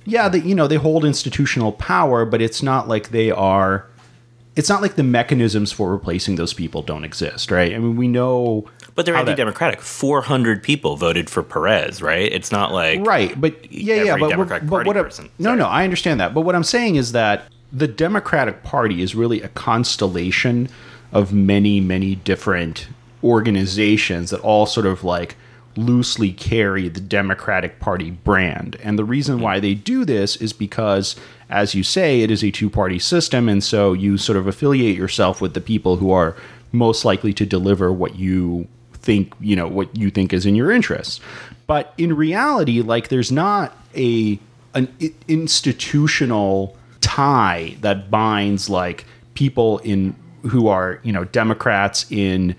[0.06, 3.88] yeah they you know they hold institutional power but it's not like they are
[4.56, 7.74] it's not like the mechanisms for replacing those people don't exist, right?
[7.74, 9.82] I mean, we know but they're anti-democratic.
[9.82, 12.32] Four hundred people voted for Perez, right?
[12.32, 15.30] It's not like right, but yeah, yeah, but, Democratic but what person.
[15.40, 16.34] no, no, I understand that.
[16.34, 20.70] But what I'm saying is that the Democratic Party is really a constellation
[21.12, 22.88] of many, many different
[23.24, 25.36] organizations that all sort of like
[25.78, 28.76] loosely carry the Democratic Party brand.
[28.84, 29.44] And the reason mm-hmm.
[29.44, 31.16] why they do this is because,
[31.50, 33.48] as you say, it is a two party system.
[33.48, 36.36] And so you sort of affiliate yourself with the people who are
[36.72, 38.68] most likely to deliver what you
[39.02, 41.20] think you know what you think is in your interests
[41.68, 44.40] but in reality like there's not a
[44.74, 44.88] an
[45.28, 52.56] institutional tie that binds like people in who are you know democrats in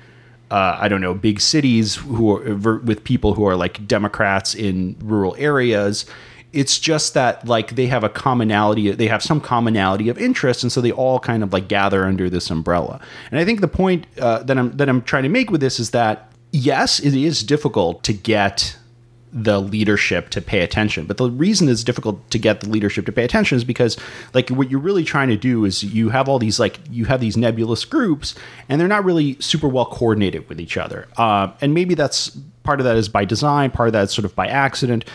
[0.52, 4.96] uh, I don't know, big cities who are with people who are like Democrats in
[5.00, 6.04] rural areas.
[6.52, 10.70] It's just that like they have a commonality, they have some commonality of interest, and
[10.70, 13.00] so they all kind of like gather under this umbrella.
[13.30, 15.80] And I think the point uh, that I'm that I'm trying to make with this
[15.80, 18.76] is that yes, it is difficult to get
[19.32, 21.06] the leadership to pay attention.
[21.06, 23.96] But the reason it's difficult to get the leadership to pay attention is because
[24.34, 27.20] like what you're really trying to do is you have all these like you have
[27.20, 28.34] these nebulous groups
[28.68, 31.08] and they're not really super well coordinated with each other.
[31.16, 34.26] Uh, and maybe that's part of that is by design, part of that is sort
[34.26, 35.06] of by accident.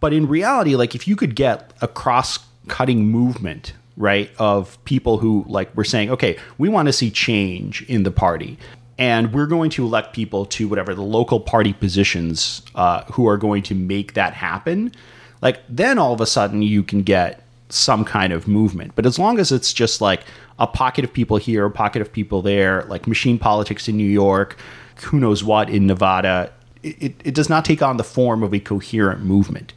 [0.00, 5.42] But in reality, like if you could get a cross-cutting movement right of people who
[5.48, 8.58] like were saying okay we want to see change in the party
[8.98, 13.36] and we're going to elect people to whatever the local party positions uh, who are
[13.36, 14.92] going to make that happen
[15.42, 19.18] like then all of a sudden you can get some kind of movement but as
[19.18, 20.22] long as it's just like
[20.58, 24.08] a pocket of people here a pocket of people there like machine politics in new
[24.08, 24.56] york
[25.04, 28.60] who knows what in nevada it, it, does not take on the form of a
[28.60, 29.72] coherent movement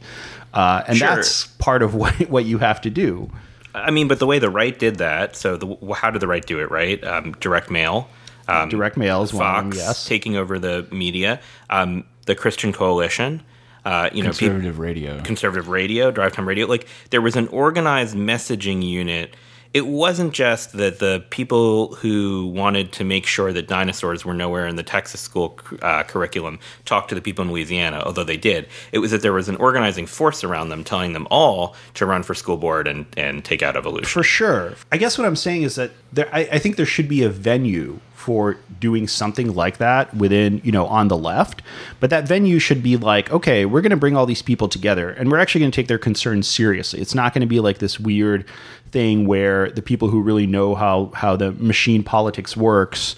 [0.54, 1.08] uh, and Sure.
[1.08, 3.30] that's part of what, what you have to do
[3.74, 5.36] I mean, but the way the right did that.
[5.36, 6.70] So, the, how did the right do it?
[6.70, 8.08] Right, um, direct mail,
[8.50, 12.34] um, direct mail is one of Fox them, yes taking over the media, um, the
[12.34, 13.42] Christian Coalition.
[13.82, 15.20] Uh, you know, peop- Conservative radio.
[15.22, 16.66] conservative radio, drive time radio.
[16.66, 19.34] Like there was an organized messaging unit.
[19.72, 24.66] It wasn't just that the people who wanted to make sure that dinosaurs were nowhere
[24.66, 28.66] in the Texas school uh, curriculum talked to the people in Louisiana, although they did.
[28.90, 32.24] It was that there was an organizing force around them telling them all to run
[32.24, 34.08] for school board and, and take out evolution.
[34.08, 34.74] For sure.
[34.90, 37.28] I guess what I'm saying is that there, I, I think there should be a
[37.28, 41.62] venue for doing something like that within, you know, on the left.
[42.00, 45.08] But that venue should be like, okay, we're going to bring all these people together
[45.08, 47.00] and we're actually going to take their concerns seriously.
[47.00, 48.44] It's not going to be like this weird
[48.92, 53.16] thing where the people who really know how, how the machine politics works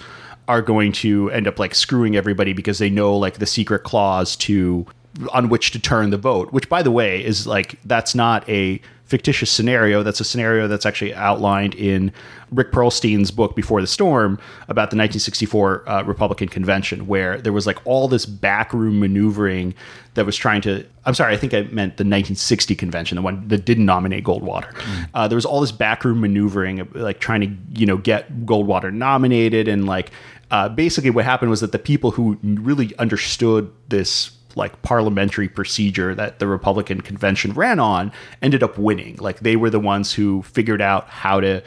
[0.48, 4.36] are going to end up like screwing everybody because they know like the secret clause
[4.36, 4.86] to
[5.32, 8.80] on which to turn the vote which by the way is like that's not a
[9.12, 12.10] fictitious scenario that's a scenario that's actually outlined in
[12.50, 17.66] Rick Perlstein's book Before the Storm about the 1964 uh, Republican convention, where there was
[17.66, 19.74] like all this backroom maneuvering
[20.14, 20.86] that was trying to.
[21.04, 24.72] I'm sorry, I think I meant the 1960 convention, the one that didn't nominate Goldwater.
[24.72, 25.08] Mm.
[25.12, 29.68] Uh, there was all this backroom maneuvering, like trying to you know get Goldwater nominated,
[29.68, 30.10] and like
[30.50, 36.14] uh, basically what happened was that the people who really understood this like parliamentary procedure
[36.14, 39.16] that the Republican convention ran on ended up winning.
[39.16, 41.62] Like they were the ones who figured out how to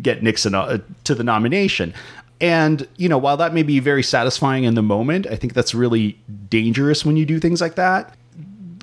[0.00, 1.94] get Nixon uh, to the nomination.
[2.40, 5.74] And, you know, while that may be very satisfying in the moment, I think that's
[5.74, 8.14] really dangerous when you do things like that.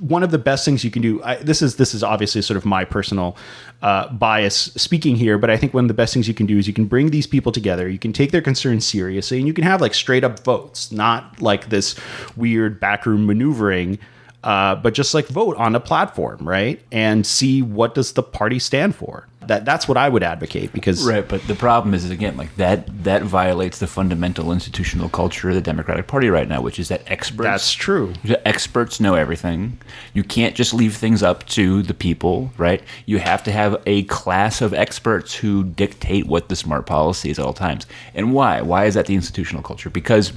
[0.02, 1.22] One of the best things you can do.
[1.24, 3.38] I, this is this is obviously sort of my personal
[3.82, 6.58] uh, bias speaking here, but I think one of the best things you can do
[6.58, 7.88] is you can bring these people together.
[7.88, 11.42] You can take their concerns seriously, and you can have like straight up votes, not
[11.42, 11.96] like this
[12.36, 14.00] weird backroom maneuvering
[14.44, 16.82] uh, but just like vote on a platform, right?
[16.92, 19.28] And see what does the party stand for.
[19.48, 21.28] That that's what I would advocate because right.
[21.28, 25.56] But the problem is, is again like that that violates the fundamental institutional culture of
[25.56, 27.46] the Democratic Party right now, which is that experts.
[27.46, 28.14] That's true.
[28.46, 29.80] Experts know everything.
[30.14, 32.84] You can't just leave things up to the people, right?
[33.08, 37.40] You have to have a class of experts who dictate what the smart policy is
[37.40, 37.88] at all times.
[38.14, 38.62] And why?
[38.62, 39.90] Why is that the institutional culture?
[39.90, 40.34] Because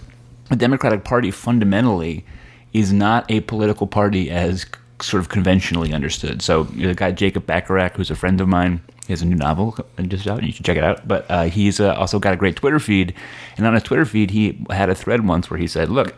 [0.49, 2.25] the Democratic Party fundamentally
[2.73, 4.67] is not a political party as
[5.01, 6.43] sort of conventionally understood.
[6.43, 9.77] So the guy Jacob Bacharach, who's a friend of mine, he has a new novel
[10.09, 10.43] just out.
[10.43, 11.07] You should check it out.
[11.07, 13.15] But uh, he's uh, also got a great Twitter feed,
[13.57, 16.15] and on his Twitter feed, he had a thread once where he said, "Look,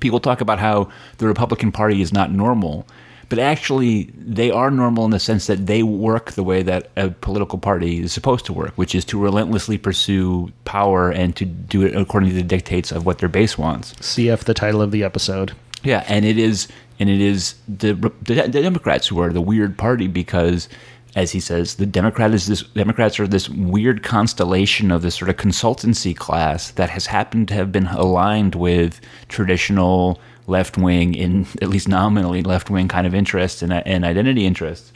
[0.00, 2.86] people talk about how the Republican Party is not normal."
[3.28, 7.10] But actually, they are normal in the sense that they work the way that a
[7.10, 11.82] political party is supposed to work, which is to relentlessly pursue power and to do
[11.82, 13.92] it according to the dictates of what their base wants.
[13.94, 15.52] CF, the title of the episode.
[15.82, 19.76] Yeah, and it is, and it is the the, the Democrats who are the weird
[19.76, 20.68] party because
[21.16, 25.28] as he says, the Democrat is this Democrats are this weird constellation of this sort
[25.28, 31.46] of consultancy class that has happened to have been aligned with traditional left wing, in
[31.62, 34.92] at least nominally left wing kind of interests and, and identity interests.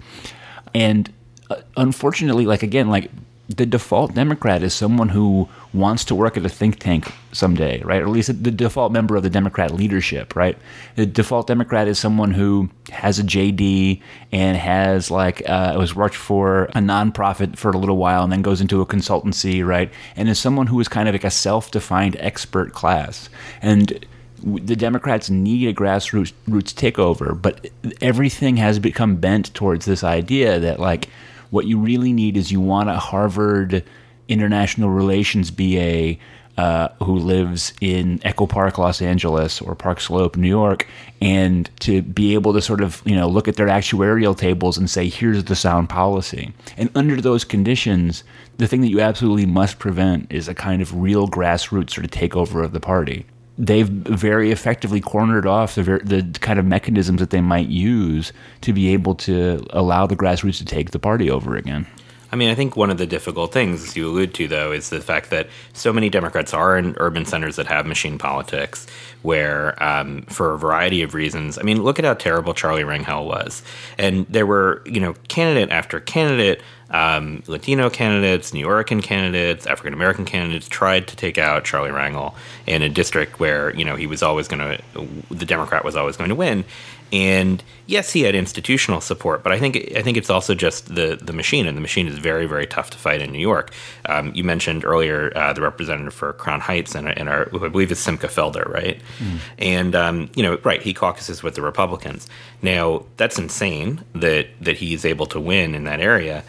[0.75, 1.13] And
[1.51, 3.11] uh, unfortunately, like again, like
[3.49, 8.01] the default Democrat is someone who wants to work at a think tank someday, right?
[8.01, 10.57] Or at least the default member of the Democrat leadership, right?
[10.97, 14.01] The default Democrat is someone who has a JD
[14.31, 18.43] and has like uh, was worked for a nonprofit for a little while and then
[18.43, 19.91] goes into a consultancy, right?
[20.15, 23.29] And is someone who is kind of like a self-defined expert class.
[23.61, 24.07] And
[24.43, 27.69] the Democrats need a grassroots roots takeover, but
[28.01, 31.09] everything has become bent towards this idea that like
[31.53, 33.85] what you really need is you want a Harvard
[34.27, 36.17] international relations BA
[36.57, 40.87] uh, who lives in Echo Park, Los Angeles, or Park Slope, New York,
[41.21, 44.89] and to be able to sort of you know look at their actuarial tables and
[44.89, 46.53] say, here's the sound policy.
[46.79, 48.25] And under those conditions,
[48.57, 52.11] the thing that you absolutely must prevent is a kind of real grassroots sort of
[52.11, 53.27] takeover of the party
[53.63, 58.73] they've very effectively cornered off the, the kind of mechanisms that they might use to
[58.73, 61.87] be able to allow the grassroots to take the party over again.
[62.33, 64.89] I mean, I think one of the difficult things, as you allude to, though, is
[64.89, 68.87] the fact that so many Democrats are in urban centers that have machine politics,
[69.21, 73.27] where, um, for a variety of reasons, I mean, look at how terrible Charlie Rangel
[73.27, 73.63] was.
[73.99, 79.95] And there were, you know, candidate after candidate um, Latino candidates, New Yorkan candidates, African
[79.95, 82.35] American candidates tried to take out Charlie Rangel
[82.67, 86.17] in a district where you know he was always going to, the Democrat was always
[86.17, 86.65] going to win.
[87.13, 91.19] And yes, he had institutional support, but I think I think it's also just the
[91.21, 93.71] the machine, and the machine is very very tough to fight in New York.
[94.07, 97.69] Um, you mentioned earlier uh, the representative for Crown Heights, and, and our who I
[97.69, 98.99] believe is Simcha Felder, right?
[99.19, 99.39] Mm.
[99.59, 102.29] And um, you know, right, he caucuses with the Republicans.
[102.63, 106.45] Now that's insane that that he's able to win in that area.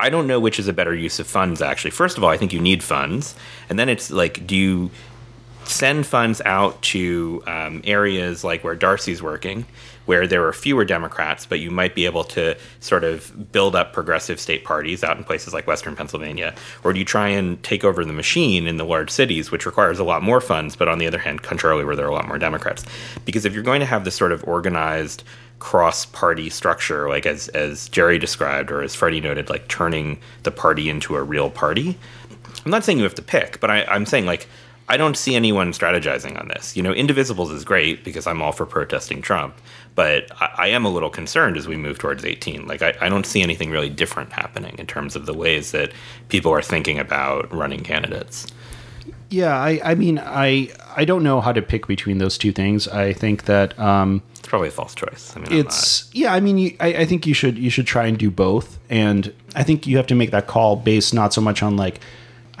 [0.00, 1.90] I don't know which is a better use of funds, actually.
[1.90, 3.34] First of all, I think you need funds.
[3.68, 4.90] And then it's like, do you
[5.64, 9.66] send funds out to um, areas like where Darcy's working,
[10.10, 13.92] where there are fewer Democrats, but you might be able to sort of build up
[13.92, 16.52] progressive state parties out in places like Western Pennsylvania?
[16.82, 20.00] Or do you try and take over the machine in the large cities, which requires
[20.00, 22.26] a lot more funds, but on the other hand, contrarily, where there are a lot
[22.26, 22.84] more Democrats?
[23.24, 25.22] Because if you're going to have this sort of organized
[25.60, 30.88] cross-party structure, like as as Jerry described or as Freddie noted, like turning the party
[30.88, 31.96] into a real party.
[32.64, 34.48] I'm not saying you have to pick, but I, I'm saying like
[34.90, 36.76] I don't see anyone strategizing on this.
[36.76, 39.54] You know, Indivisibles is great because I'm all for protesting Trump,
[39.94, 42.66] but I, I am a little concerned as we move towards 18.
[42.66, 45.92] Like I, I don't see anything really different happening in terms of the ways that
[46.28, 48.48] people are thinking about running candidates.
[49.28, 52.88] Yeah, I, I mean, I I don't know how to pick between those two things.
[52.88, 55.32] I think that um, It's probably a false choice.
[55.36, 56.34] I mean, it's yeah.
[56.34, 59.32] I mean, you, I, I think you should you should try and do both, and
[59.54, 62.00] I think you have to make that call based not so much on like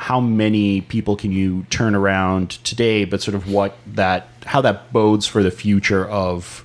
[0.00, 4.90] how many people can you turn around today, but sort of what that how that
[4.94, 6.64] bodes for the future of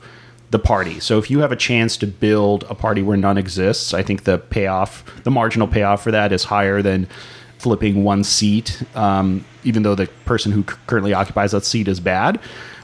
[0.52, 1.02] the party.
[1.02, 4.24] So if you have a chance to build a party where none exists, I think
[4.24, 7.10] the payoff, the marginal payoff for that is higher than
[7.58, 12.40] flipping one seat, um, even though the person who currently occupies that seat is bad.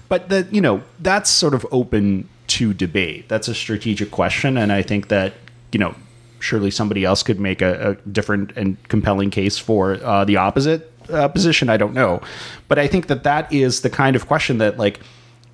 [0.09, 3.29] But that you know that's sort of open to debate.
[3.29, 5.31] That's a strategic question, and I think that
[5.71, 5.95] you know
[6.41, 10.91] surely somebody else could make a, a different and compelling case for uh, the opposite
[11.09, 11.69] uh, position.
[11.69, 12.21] I don't know,
[12.67, 14.99] but I think that that is the kind of question that like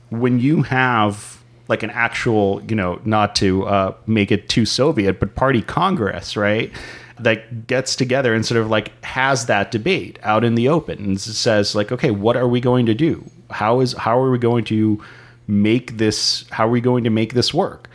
[0.10, 5.20] when you have like an actual, you know, not to uh, make it too Soviet,
[5.20, 6.72] but party Congress, right?
[7.20, 11.20] That gets together and sort of like has that debate out in the open and
[11.20, 13.30] says like, okay, what are we going to do?
[13.50, 15.04] How is how are we going to
[15.48, 16.46] make this?
[16.52, 17.87] How are we going to make this work?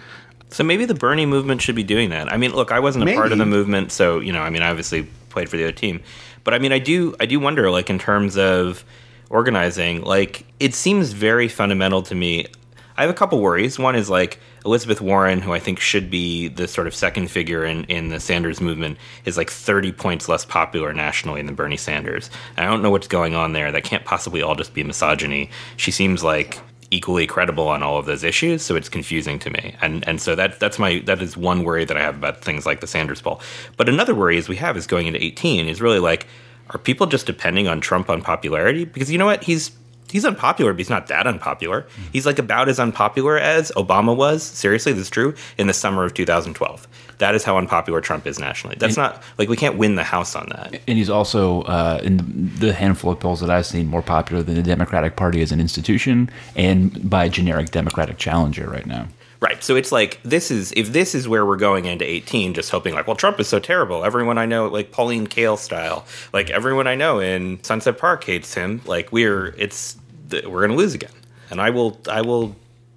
[0.53, 2.31] So maybe the Bernie movement should be doing that.
[2.31, 4.63] I mean, look, I wasn't a part of the movement, so you know, I mean,
[4.63, 6.03] I obviously played for the other team,
[6.45, 8.85] but I mean, I do, I do wonder, like in terms of
[9.31, 12.47] organizing, like it seems very fundamental to me.
[12.95, 13.79] I have a couple worries.
[13.79, 17.65] One is like Elizabeth Warren, who I think should be the sort of second figure
[17.65, 22.29] in, in the Sanders movement, is like 30 points less popular nationally than Bernie Sanders.
[22.59, 23.73] I don't know what's going on there.
[23.73, 25.49] That can't possibly all just be misogyny.
[25.79, 26.61] She seems like
[26.93, 29.75] equally credible on all of those issues, so it's confusing to me.
[29.81, 32.67] And and so that that's my that is one worry that I have about things
[32.67, 33.41] like the Sanders poll.
[33.77, 36.27] But another worry is we have is going into 18 is really like
[36.71, 38.85] are people just depending on Trump on popularity?
[38.85, 39.43] Because you know what?
[39.43, 39.73] He's
[40.11, 41.87] he's unpopular, but he's not that unpopular.
[42.13, 44.43] He's like about as unpopular as Obama was.
[44.43, 46.89] Seriously, this is true in the summer of 2012.
[47.19, 48.77] That is how unpopular Trump is nationally.
[48.79, 50.81] That's not like we can't win the House on that.
[50.89, 54.57] And he's also, uh, in the handful of polls that I've seen, more popular than
[54.57, 59.07] the Democratic Party as an institution and by a generic Democratic challenger right now.
[59.43, 59.63] Right.
[59.65, 62.95] So it's like this is if this is where we're going into 18 just hoping
[62.95, 64.05] like well Trump is so terrible.
[64.05, 66.07] Everyone I know like Pauline Kael style.
[66.33, 68.83] Like everyone I know in Sunset Park hates him.
[68.87, 69.97] Like we're it's
[70.31, 71.11] we're going to lose again.
[71.51, 72.55] And I will I will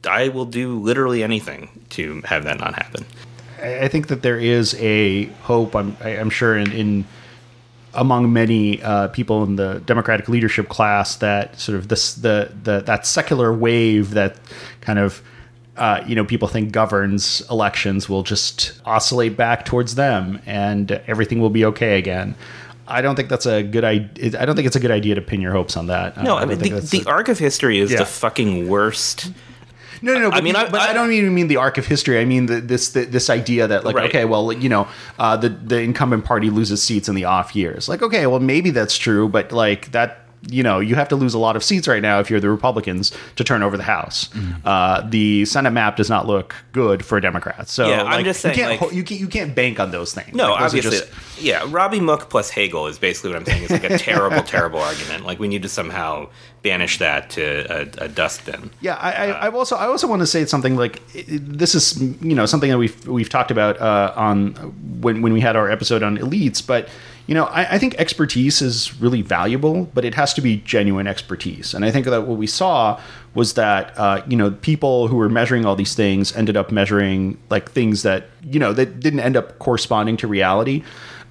[0.07, 3.07] I will do literally anything to have that not happen.
[3.59, 5.75] I think that there is a hope.
[5.75, 7.05] I'm, I'm sure in, in
[7.95, 12.81] among many uh, people in the Democratic leadership class that sort of this the the
[12.81, 14.37] that secular wave that
[14.81, 15.23] kind of
[15.77, 21.39] uh, you know people think governs elections will just oscillate back towards them and everything
[21.41, 22.35] will be okay again.
[22.87, 24.39] I don't think that's a good idea.
[24.39, 26.21] I don't think it's a good idea to pin your hopes on that.
[26.21, 27.97] No, Uh, I mean think the, the a- arc of history is Yeah.
[27.99, 29.31] the fucking worst.
[30.01, 30.29] No, no, no.
[30.29, 32.19] But, I mean, I- but I, I- don't even mean the arc of history.
[32.19, 34.09] I mean the, this the, this idea that like Right.
[34.09, 37.89] okay, well, you know, uh, the the incumbent party loses seats in the off years.
[37.89, 40.19] Like okay, well, maybe that's true, but like that.
[40.47, 42.49] You know, you have to lose a lot of seats right now if you're the
[42.51, 44.27] Republicans to turn over the House.
[44.27, 44.67] Mm-hmm.
[44.67, 47.71] Uh, the Senate map does not look good for Democrats.
[47.73, 50.13] So, Yeah, I'm just saying, you can't, like- you can't you can't bank on those
[50.13, 50.35] things.
[50.35, 51.65] No, Like, those obviously, just- yeah.
[51.67, 53.63] Robby Mook plus Hegel is basically what I'm saying.
[53.63, 55.25] Is like a terrible, terrible argument.
[55.25, 56.29] Like we need to somehow
[56.61, 57.43] banish that to
[58.01, 58.69] a, a dustbin.
[58.81, 61.73] Yeah, I, I, I've also I also want to say something like i- i- this
[61.73, 64.53] is you know something that we've we've talked about uh, on
[65.01, 66.87] when when we had our episode on elites, but
[67.27, 71.07] you know I, I think expertise is really valuable, but it has to be genuine
[71.07, 72.99] expertise, and I think that what we saw
[73.35, 77.37] was that uh, you know people who were measuring all these things ended up measuring
[77.49, 80.83] like things that you know that didn't end up corresponding to reality.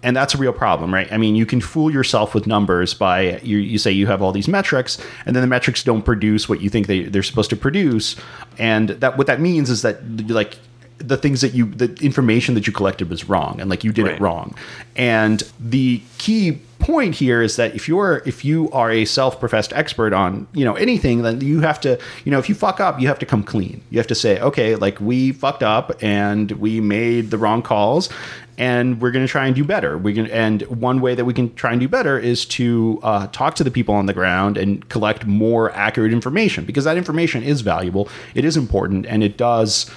[0.02, 1.10] And that's a real problem right?
[1.10, 4.32] I mean you can fool yourself with numbers by you, you say you have all
[4.32, 7.56] these metrics and then the metrics don't produce what you think they, they're supposed to
[7.56, 8.14] produce.
[8.58, 10.58] And that what that means is that like
[11.06, 14.04] the things that you the information that you collected was wrong and like you did
[14.06, 14.14] Right.
[14.14, 14.54] it wrong.
[14.96, 20.12] And the key point here is that if you're if you are a self-professed expert
[20.12, 23.08] on you know anything then you have to you know if you fuck up you
[23.08, 23.82] have to come clean.
[23.90, 28.08] You have to say okay like we fucked up and we made the wrong calls
[28.56, 29.98] and we're going to try and do better.
[29.98, 33.26] We can and one way that we can try and do better is to uh,
[33.28, 37.42] talk to the people on the ground and collect more accurate information because that information
[37.42, 39.90] is valuable it is important and it does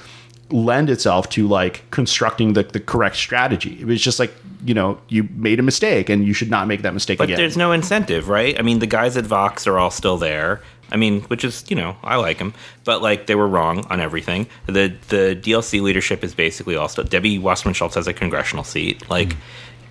[0.49, 3.77] lend itself to like constructing the, the correct strategy.
[3.79, 4.33] It was just like,
[4.65, 7.37] you know, you made a mistake and you should not make that mistake But again.
[7.37, 8.57] But there's no incentive, right?
[8.57, 10.61] I mean, the guys at Vox are all still there.
[10.89, 12.53] I mean, which is you know I like them,
[12.85, 14.47] but like they were wrong on everything.
[14.67, 17.03] The the DLC leadership is basically all still.
[17.03, 19.29] Debbie Wasserman Schultz has a congressional seat, like.
[19.29, 19.37] Mm.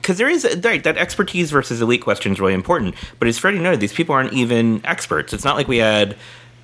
[0.02, 3.58] Because there is right that expertise versus elite question is really important, but as Freddie
[3.58, 5.32] noted, these people aren't even experts.
[5.32, 6.16] It's not like we had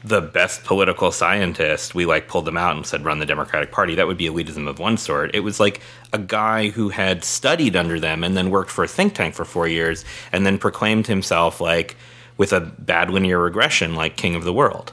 [0.04, 1.94] the best political scientist.
[1.94, 3.94] We like pulled them out and said run the Democratic Party.
[3.94, 5.34] That would be elitism of one sort.
[5.34, 5.80] It was like
[6.12, 9.44] a guy who had studied under them and then worked for a think tank for
[9.44, 11.96] four years and then proclaimed himself like
[12.36, 14.90] with a bad linear regression like King of the World.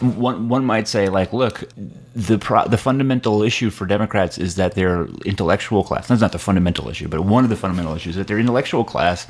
[0.00, 1.64] one one might say like look
[2.14, 6.38] the pro- the fundamental issue for democrats is that their intellectual class that's not the
[6.38, 9.26] fundamental issue but one of the fundamental issues is that their intellectual class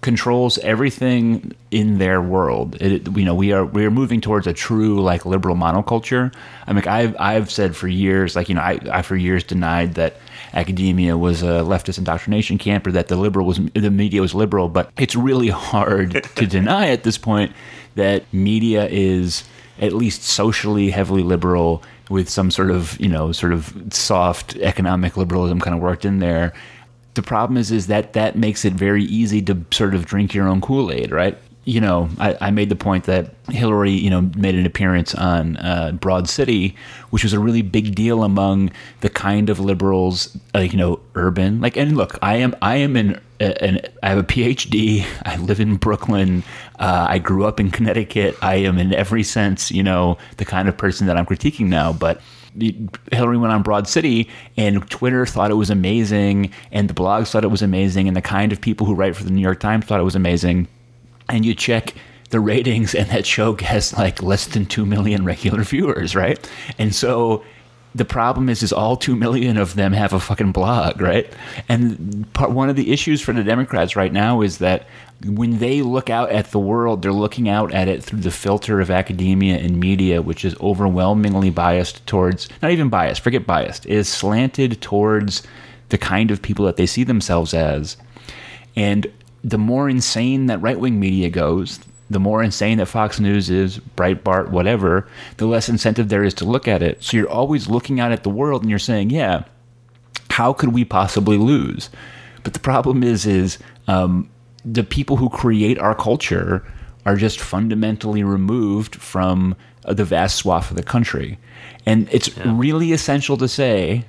[0.00, 2.80] controls everything in their world.
[2.80, 6.32] It, you know we are we are moving towards a true like liberal monoculture.
[6.66, 9.94] I mean i've i've said for years like you know i, I for years denied
[9.94, 10.16] that
[10.52, 14.68] academia was a leftist indoctrination camp or that the liberal was the media was liberal
[14.68, 17.52] but it's really hard to deny at this point
[17.94, 19.44] that media is
[19.80, 25.16] at least socially heavily liberal with some sort of you know sort of soft economic
[25.16, 26.52] liberalism kind of worked in there
[27.16, 30.46] the problem is is that that makes it very easy to sort of drink your
[30.46, 31.36] own kool-aid right
[31.66, 35.58] you know I, I made the point that hillary you know made an appearance on
[35.58, 36.74] uh, broad city
[37.10, 41.60] which was a really big deal among the kind of liberals like you know urban
[41.60, 45.04] like and look i am i am an an, I have a PhD.
[45.26, 46.42] I live in Brooklyn.
[46.78, 48.34] Uh, I grew up in Connecticut.
[48.40, 51.92] I am, in every sense, you know, the kind of person that I'm critiquing now.
[51.92, 52.22] But
[53.12, 57.44] Hillary went on Broad City, and Twitter thought it was amazing, and the blogs thought
[57.44, 59.84] it was amazing, and the kind of people who write for the New York Times
[59.84, 60.68] thought it was amazing.
[61.28, 61.94] And you check
[62.30, 66.50] the ratings, and that show has like less than two million regular viewers, right?
[66.78, 67.44] And so
[67.96, 71.32] the problem is is all 2 million of them have a fucking blog right
[71.68, 74.86] and part, one of the issues for the democrats right now is that
[75.24, 78.80] when they look out at the world they're looking out at it through the filter
[78.80, 84.08] of academia and media which is overwhelmingly biased towards not even biased forget biased is
[84.08, 85.42] slanted towards
[85.88, 87.96] the kind of people that they see themselves as
[88.76, 89.10] and
[89.46, 94.50] the more insane that right-wing media goes the more insane that Fox News is, Breitbart,
[94.50, 97.02] whatever, the less incentive there is to look at it.
[97.02, 99.44] So you're always looking out at the world and you're saying, yeah,
[100.30, 101.90] how could we possibly lose?
[102.44, 104.30] But the problem is, is um,
[104.64, 106.64] the people who create our culture
[107.04, 111.38] are just fundamentally removed from uh, the vast swath of the country.
[111.86, 112.52] And it's yeah.
[112.56, 114.04] really essential to say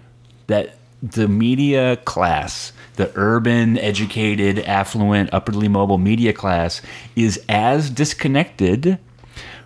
[0.47, 6.81] that the media class the urban, educated, affluent, upwardly mobile media class
[7.15, 8.97] is as disconnected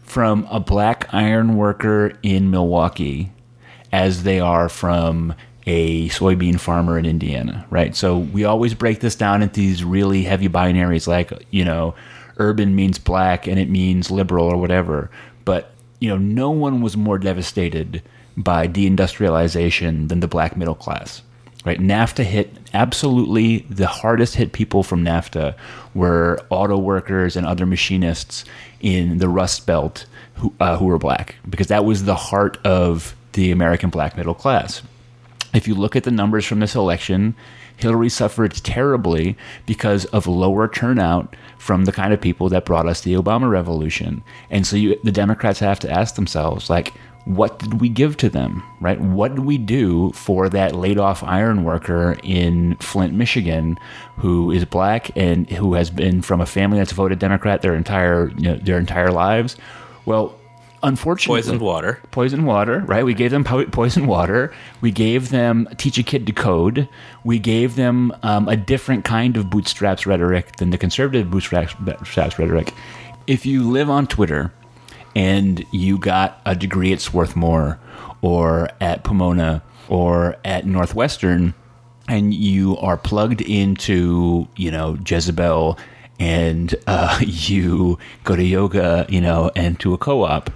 [0.03, 3.31] from a black iron worker in Milwaukee
[3.91, 5.33] as they are from
[5.65, 7.95] a soybean farmer in Indiana, right?
[7.95, 11.95] So we always break this down into these really heavy binaries like, you know,
[12.37, 15.09] urban means black and it means liberal or whatever.
[15.45, 18.03] But, you know, no one was more devastated
[18.41, 21.21] by deindustrialization than the black middle class
[21.65, 21.79] right?
[21.79, 25.55] NAFTA hit absolutely the hardest hit people from NAFTA
[25.93, 28.45] were auto workers and other machinists
[28.79, 33.15] in the Rust Belt who, uh, who were black, because that was the heart of
[33.33, 34.81] the American black middle class.
[35.53, 37.35] If you look at the numbers from this election,
[37.77, 39.35] Hillary suffered terribly
[39.65, 44.23] because of lower turnout from the kind of people that brought us the Obama revolution.
[44.49, 46.93] And so you, the Democrats have to ask themselves, like,
[47.25, 48.99] what did we give to them, right?
[48.99, 53.77] What did we do for that laid off iron worker in Flint, Michigan,
[54.17, 58.29] who is black and who has been from a family that's voted Democrat their entire
[58.37, 59.55] you know, their entire lives?
[60.05, 60.35] Well,
[60.81, 63.05] unfortunately, poisoned water, poisoned water, right?
[63.05, 64.51] We gave them po- poisoned water.
[64.81, 66.89] We gave them teach a kid to code.
[67.23, 72.39] We gave them um, a different kind of bootstraps rhetoric than the conservative bootstraps, bootstraps
[72.39, 72.73] rhetoric.
[73.27, 74.51] If you live on Twitter
[75.15, 77.79] and you got a degree at Swarthmore
[78.21, 81.53] or at Pomona or at Northwestern
[82.07, 85.77] and you are plugged into, you know, Jezebel
[86.19, 90.49] and uh, you go to yoga, you know, and to a co op,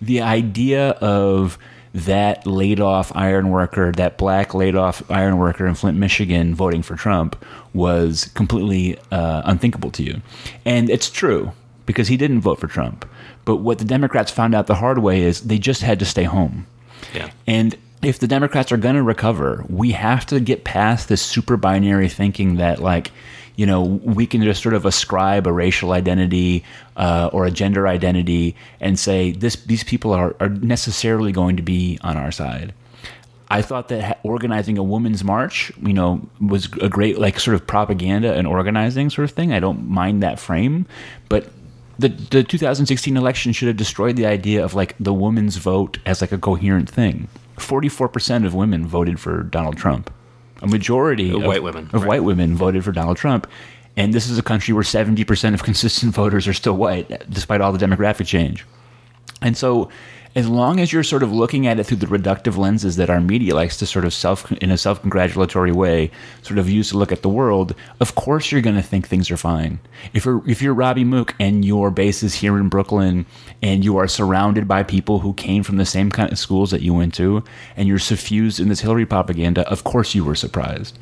[0.00, 1.58] the idea of
[1.94, 6.82] that laid off iron worker, that black laid off iron worker in Flint, Michigan, voting
[6.82, 7.42] for Trump
[7.72, 10.20] was completely uh, unthinkable to you.
[10.66, 11.52] And it's true
[11.86, 13.08] because he didn't vote for Trump.
[13.46, 16.24] But what the Democrats found out the hard way is they just had to stay
[16.24, 16.66] home.
[17.14, 17.30] Yeah.
[17.46, 21.56] And if the Democrats are going to recover, we have to get past this super
[21.56, 23.12] binary thinking that, like,
[23.54, 26.62] you know, we can just sort of ascribe a racial identity
[26.96, 31.62] uh, or a gender identity and say this these people are, are necessarily going to
[31.62, 32.74] be on our side.
[33.48, 37.66] I thought that organizing a women's march, you know, was a great like sort of
[37.66, 39.52] propaganda and organizing sort of thing.
[39.52, 40.86] I don't mind that frame,
[41.28, 41.48] but
[41.98, 46.20] the the 2016 election should have destroyed the idea of like the woman's vote as
[46.20, 47.28] like a coherent thing.
[47.56, 50.12] 44% of women voted for Donald Trump.
[50.62, 52.08] A majority of, of white women of right.
[52.08, 53.46] white women voted for Donald Trump.
[53.96, 57.72] And this is a country where 70% of consistent voters are still white despite all
[57.72, 58.66] the demographic change.
[59.42, 59.90] And so
[60.36, 63.22] as long as you're sort of looking at it through the reductive lenses that our
[63.22, 66.10] media likes to sort of self in a self-congratulatory way
[66.42, 69.30] sort of use to look at the world of course you're going to think things
[69.30, 69.80] are fine.
[70.12, 73.24] If you're if you're robby mook and your base is here in brooklyn
[73.62, 76.82] and you are surrounded by people who came from the same kind of schools that
[76.82, 77.42] you went to
[77.74, 80.98] and you're suffused in this hillary propaganda of course you were surprised.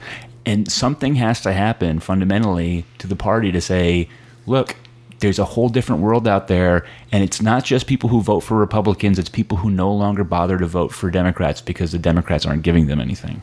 [0.47, 4.09] And something has to happen fundamentally to the party to say
[4.47, 4.77] look
[5.25, 8.57] there's a whole different world out there and it's not just people who vote for
[8.57, 12.63] republicans it's people who no longer bother to vote for democrats because the democrats aren't
[12.63, 13.41] giving them anything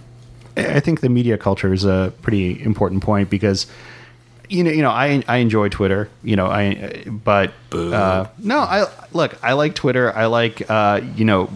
[0.57, 3.67] I think the media culture is a pretty important point because
[4.49, 8.85] you know, you know, I I enjoy Twitter, you know, I but uh, no, I
[9.13, 10.13] look, I like Twitter.
[10.13, 11.49] I like uh, you know,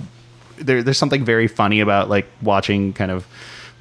[0.58, 3.28] there, there's something very funny about like watching kind of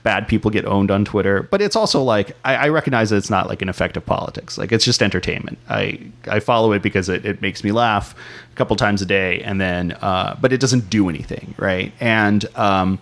[0.05, 3.31] bad people get owned on Twitter, but it's also like I, I recognize that it's
[3.31, 4.57] not like an effective politics.
[4.57, 5.59] Like it's just entertainment.
[5.69, 5.99] I
[6.29, 8.15] I follow it because it, it makes me laugh
[8.53, 11.93] a couple times a day, and then uh, but it doesn't do anything, right?
[12.01, 13.01] And um,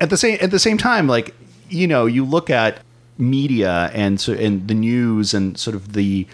[0.00, 1.34] at the same at the same time, like
[1.68, 2.80] you know, you look at
[3.18, 6.26] media and so and the news and sort of the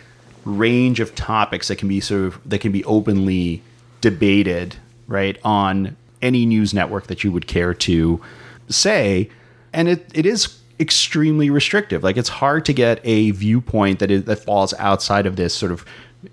[0.44, 3.62] range of topics that can be sort of that can be openly
[4.00, 4.76] debated,
[5.06, 8.20] right, on any news network that you would care to
[8.68, 9.30] say,
[9.76, 12.02] and it, it is extremely restrictive.
[12.02, 15.70] Like it's hard to get a viewpoint that is, that falls outside of this sort
[15.70, 15.84] of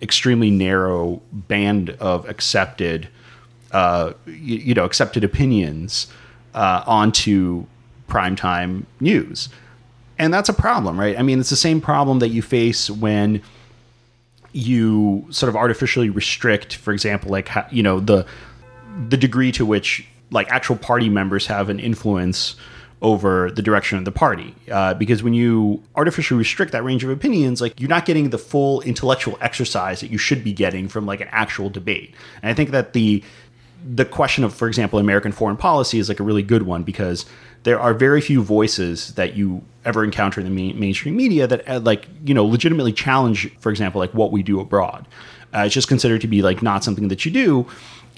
[0.01, 3.09] extremely narrow band of accepted,
[3.71, 6.07] uh, you, you know, accepted opinions
[6.55, 7.65] uh, onto
[8.07, 9.49] primetime news.
[10.17, 11.19] And that's a problem, right?
[11.19, 13.41] I mean, it's the same problem that you face when
[14.53, 18.25] you sort of artificially restrict, for example, like you know the
[19.09, 22.55] the degree to which like actual party members have an influence
[23.03, 24.55] over the direction of the party.
[24.71, 28.37] Uh, because when you artificially restrict that range of opinions, like you're not getting the
[28.37, 32.15] full intellectual exercise that you should be getting from like an actual debate.
[32.41, 33.21] And I think that the
[33.85, 37.25] the question of, for example, American foreign policy is like a really good one because
[37.63, 41.67] there are very few voices that you ever encounter in the main, mainstream media that
[41.69, 45.05] uh, like you know legitimately challenge, for example, like what we do abroad.
[45.53, 47.67] Uh, it's just considered to be like not something that you do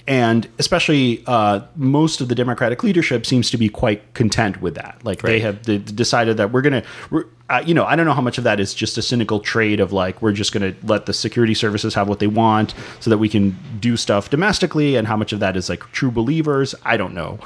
[0.08, 4.98] and especially uh, most of the Democratic leadership seems to be quite content with that.
[5.02, 6.84] Like they have they decided that we're gonna,
[7.50, 9.80] uh, you know, I don't know how much of that is just a cynical trade
[9.80, 13.18] of like we're just gonna let the security services have what they want so that
[13.18, 16.74] we can do stuff domestically, and how much of that is like true believers.
[16.84, 17.40] I don't know.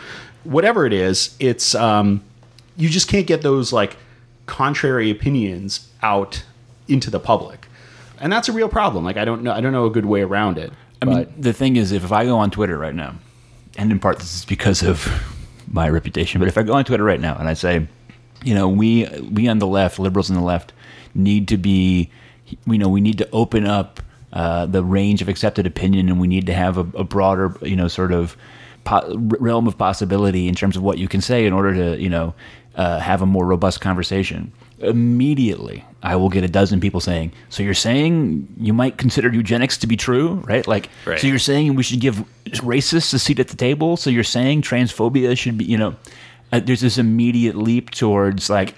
[0.44, 2.22] Whatever it is, it's um,
[2.76, 3.96] you just can't get those like
[4.44, 6.44] contrary opinions out
[6.88, 7.68] into the public,
[8.18, 9.02] and that's a real problem.
[9.02, 10.72] Like I don't know, I don't know a good way around it.
[11.02, 13.14] I mean, the thing is, if, if I go on Twitter right now,
[13.76, 15.08] and in part this is because of
[15.70, 17.86] my reputation, but if I go on Twitter right now and I say,
[18.42, 20.72] you know, we we on the left, liberals on the left,
[21.14, 22.10] need to be,
[22.66, 24.00] you know, we need to open up
[24.32, 27.76] uh, the range of accepted opinion, and we need to have a, a broader, you
[27.76, 28.36] know, sort of
[28.84, 32.08] po- realm of possibility in terms of what you can say in order to, you
[32.08, 32.34] know,
[32.76, 34.52] uh, have a more robust conversation.
[34.80, 39.76] Immediately, I will get a dozen people saying, "So you're saying you might consider eugenics
[39.78, 40.66] to be true, right?
[40.66, 41.20] Like, Right.
[41.20, 43.96] so you're saying we should give racists a seat at the table?
[43.96, 45.94] So you're saying transphobia should be, you know?"
[46.52, 48.74] Uh, there's this immediate leap towards like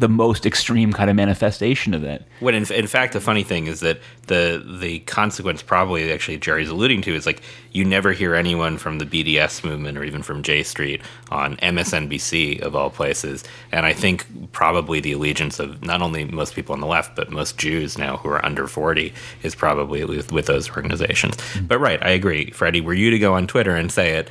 [0.00, 2.24] the most extreme kind of manifestation of it.
[2.40, 6.68] When in, in fact, the funny thing is that the the consequence, probably actually Jerry's
[6.68, 7.42] alluding to, is like
[7.72, 12.60] you never hear anyone from the BDS movement or even from J Street on MSNBC
[12.60, 13.44] of all places.
[13.72, 17.30] And I think probably the allegiance of not only most people on the left, but
[17.30, 21.36] most Jews now who are under forty is probably with, with those organizations.
[21.36, 21.66] Mm-hmm.
[21.66, 22.80] But right, I agree, Freddie.
[22.80, 24.28] Were you to go on Twitter and say it,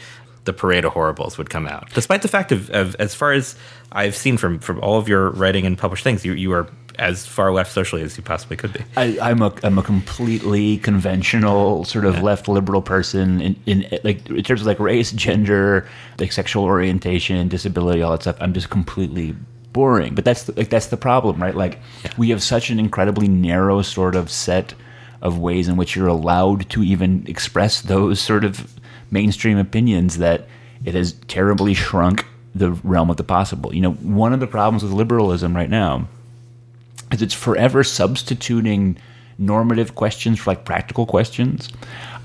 [0.47, 1.89] the parade of horribles would come out.
[1.93, 3.55] Despite the fact of, of as far as
[3.91, 6.67] I've seen from from all of your writing and published things, you you are
[6.97, 8.79] as far left socially as you possibly could be.
[8.95, 14.27] I, I'm a I'm a completely conventional sort of left liberal person in, in like
[14.29, 15.87] in terms of like race, gender,
[16.17, 18.37] like sexual orientation, disability, all that stuff.
[18.39, 19.35] I'm just completely
[19.73, 20.15] boring.
[20.15, 21.55] But that's the, like that's the problem, right?
[21.55, 21.79] Like
[22.17, 24.73] we have such an incredibly narrow sort of set
[25.21, 28.73] of ways in which you're allowed to even express those sort of
[29.11, 30.47] mainstream opinions that
[30.83, 33.73] it has terribly shrunk the realm of the possible.
[33.73, 36.07] You know, one of the problems with liberalism right now
[37.11, 38.97] is it's forever substituting
[39.37, 41.69] normative questions for like practical questions.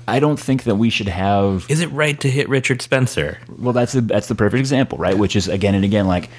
[0.07, 3.37] I don't think that we should have Is it right to hit Richard Spencer?
[3.57, 5.17] well that's the that's the perfect example, right?
[5.17, 6.29] Which is again and again like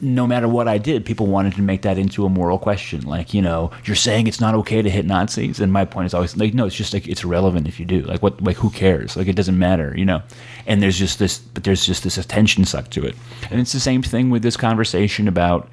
[0.00, 3.02] no matter what I did, people wanted to make that into a moral question.
[3.02, 6.14] Like, you know, you're saying it's not okay to hit Nazis, and my point is
[6.14, 8.02] always like, no, it's just like it's irrelevant if you do.
[8.02, 8.42] Like, what?
[8.42, 9.16] Like, who cares?
[9.16, 10.22] Like, it doesn't matter, you know.
[10.66, 13.14] And there's just this, but there's just this attention sucked to it,
[13.50, 15.68] and it's the same thing with this conversation about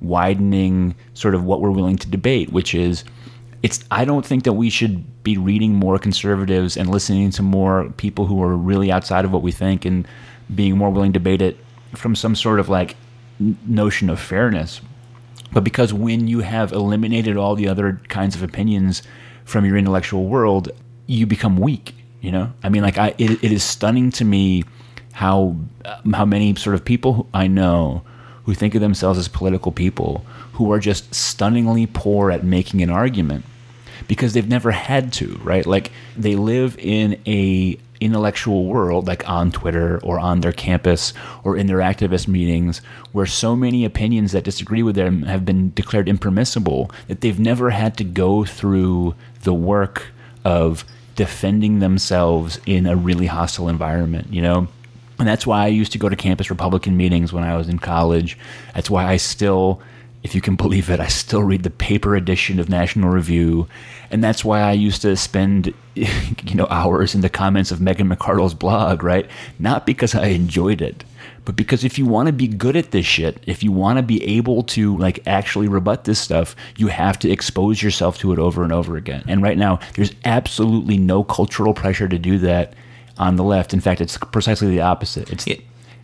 [0.00, 3.04] widening sort of what we're willing to debate, which is
[3.62, 7.90] it's I don't think that we should be reading more conservatives and listening to more
[7.96, 10.06] people who are really outside of what we think and
[10.52, 11.56] being more willing to debate it
[11.94, 12.96] from some sort of like
[13.66, 14.80] notion of fairness.
[15.52, 19.02] But because when you have eliminated all the other kinds of opinions
[19.44, 20.70] from your intellectual world,
[21.06, 21.94] you become weak.
[22.20, 24.64] You know, I mean, like I, it, it is stunning to me
[25.12, 28.02] how uh, how many sort of people I know
[28.44, 30.24] who think of themselves as political people
[30.54, 33.44] who are just stunningly poor at making an argument
[34.08, 35.66] because they've never had to, right?
[35.66, 41.12] Like they live in a intellectual world like on Twitter or on their campus
[41.44, 42.78] or in their activist meetings
[43.12, 47.70] where so many opinions that disagree with them have been declared impermissible that they've never
[47.70, 50.12] had to go through the work
[50.44, 50.84] of
[51.14, 54.68] defending themselves in a really hostile environment, you know?
[55.18, 57.78] And that's why I used to go to campus Republican meetings when I was in
[57.78, 58.38] college.
[58.74, 59.80] That's why I still,
[60.22, 63.66] if you can believe it, I still read the paper edition of National Review.
[64.10, 68.08] And that's why I used to spend, you know, hours in the comments of Megan
[68.08, 69.28] McArdle's blog, right?
[69.58, 71.04] Not because I enjoyed it,
[71.44, 74.02] but because if you want to be good at this shit, if you want to
[74.02, 78.38] be able to like actually rebut this stuff, you have to expose yourself to it
[78.38, 79.24] over and over again.
[79.26, 82.74] And right now, there's absolutely no cultural pressure to do that
[83.18, 83.74] on the left.
[83.74, 85.30] In fact, it's precisely the opposite.
[85.32, 85.46] It's.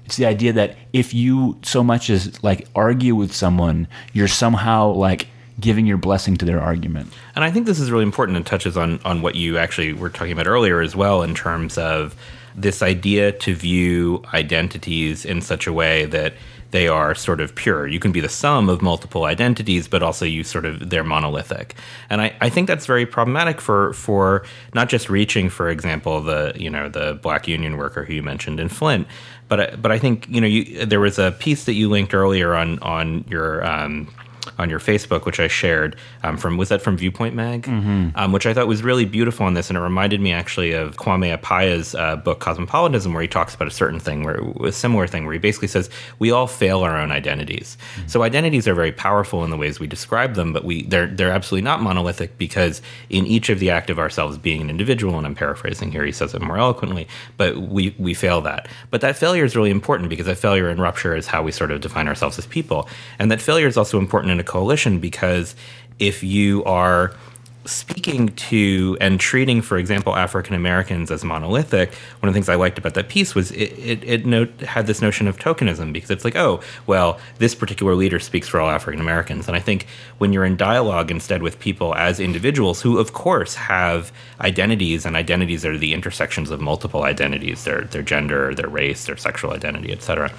[0.09, 4.89] It's the idea that if you so much as like argue with someone, you're somehow
[4.93, 5.29] like
[5.61, 7.13] giving your blessing to their argument.
[7.37, 10.09] And I think this is really important and touches on on what you actually were
[10.09, 12.17] talking about earlier as well in terms of
[12.57, 16.33] this idea to view identities in such a way that
[16.71, 17.87] they are sort of pure.
[17.87, 21.75] You can be the sum of multiple identities, but also you sort of they're monolithic.
[22.11, 24.45] And I, I think that's very problematic for for
[24.75, 28.61] not just reaching, for example, the you know the black union worker who you mentioned
[28.61, 29.07] in Flint,
[29.49, 32.55] but but I think you know you there was a piece that you linked earlier
[32.55, 34.09] on on your um,
[34.59, 38.47] on your Facebook, which I shared um, from was that from Viewpoint Mag, um, which
[38.47, 41.95] I thought was really beautiful on this, and it reminded me actually of Kwame Appiah's
[41.95, 45.33] uh, book Cosmopolitanism, where he talks about a certain thing, where a similar thing, where
[45.33, 47.77] he basically says we all fail our own identities.
[48.07, 51.31] So identities are very powerful in the ways we describe them, but we they're they're
[51.33, 52.81] absolutely not monolithic because
[53.11, 56.13] in each of the act of ourselves being an individual, and I'm paraphrasing here, he
[56.13, 58.69] says it more eloquently, but we we fail that.
[58.91, 61.71] But that failure is really important because that failure and rupture is how we sort
[61.71, 62.89] of define ourselves as people,
[63.19, 65.55] and that failure is also important in a coalition because
[65.99, 67.13] if you are
[67.69, 72.55] speaking to and treating, for example, African Americans as monolithic, one of the things I
[72.55, 76.11] liked about that piece was it, it, it note, had this notion of tokenism because
[76.11, 79.49] it's like, oh, well, this particular leader speaks for all African Americans.
[79.49, 79.87] And I think
[80.17, 85.15] when you're in dialogue instead with people as individuals who, of course, have identities, and
[85.15, 89.51] identities that are the intersections of multiple identities their, their gender, their race, their sexual
[89.51, 90.33] identity, et cetera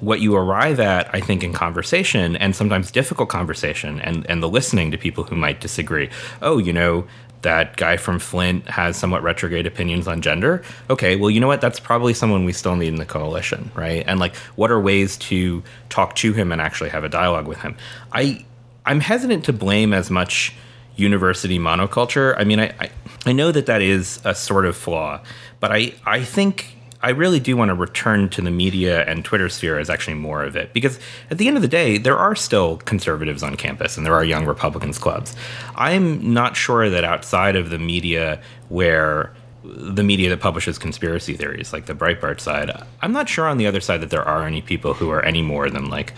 [0.00, 4.48] what you arrive at, I think, in conversation and sometimes difficult conversation and, and the
[4.48, 6.08] listening to people who might disagree.
[6.40, 7.06] Oh, you know,
[7.42, 10.62] that guy from Flint has somewhat retrograde opinions on gender.
[10.90, 11.60] Okay, well, you know what?
[11.60, 14.04] That's probably someone we still need in the coalition, right?
[14.06, 17.58] And like, what are ways to talk to him and actually have a dialogue with
[17.58, 17.76] him?
[18.12, 18.44] I
[18.86, 20.54] I'm hesitant to blame as much
[20.96, 22.34] university monoculture.
[22.38, 22.90] I mean, I, I,
[23.26, 25.20] I know that that is a sort of flaw,
[25.60, 29.48] but I, I think I really do want to return to the media and Twitter
[29.48, 30.72] sphere as actually more of it.
[30.72, 30.98] Because
[31.30, 34.24] at the end of the day, there are still conservatives on campus and there are
[34.24, 35.36] young Republicans clubs.
[35.76, 39.32] I'm not sure that outside of the media where
[39.64, 42.70] the media that publishes conspiracy theories, like the Breitbart side,
[43.02, 45.42] I'm not sure on the other side that there are any people who are any
[45.42, 46.14] more than like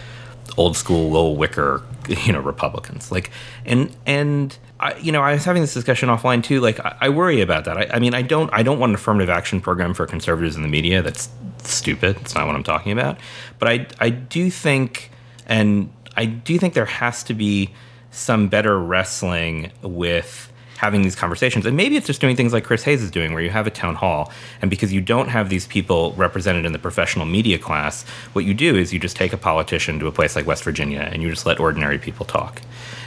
[0.57, 1.83] old school Lowell Weicker,
[2.27, 3.11] you know, Republicans.
[3.11, 3.31] Like,
[3.65, 6.61] and and I, you know, I was having this discussion offline too.
[6.61, 7.77] Like, I, I worry about that.
[7.77, 10.63] I, I mean, I don't, I don't want an affirmative action program for conservatives in
[10.63, 11.03] the media.
[11.03, 11.29] That's
[11.63, 12.17] stupid.
[12.23, 13.19] It's not what I'm talking about.
[13.59, 15.11] But I, I do think,
[15.47, 17.71] and I do think there has to be
[18.11, 21.67] some better wrestling with having these conversations.
[21.67, 23.71] And maybe it's just doing things like Chris Hayes is doing, where you have a
[23.71, 28.05] town hall, and because you don't have these people represented in the professional media class,
[28.33, 31.01] what you do is you just take a politician to a place like West Virginia
[31.13, 32.63] and you just let ordinary people talk.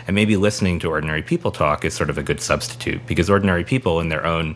[0.07, 3.63] And maybe listening to ordinary people talk is sort of a good substitute because ordinary
[3.63, 4.55] people in their own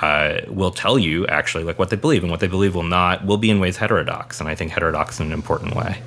[0.00, 3.24] uh, will tell you actually like what they believe, and what they believe will not
[3.24, 4.40] will be in ways heterodox.
[4.40, 6.00] And I think heterodox in an important way.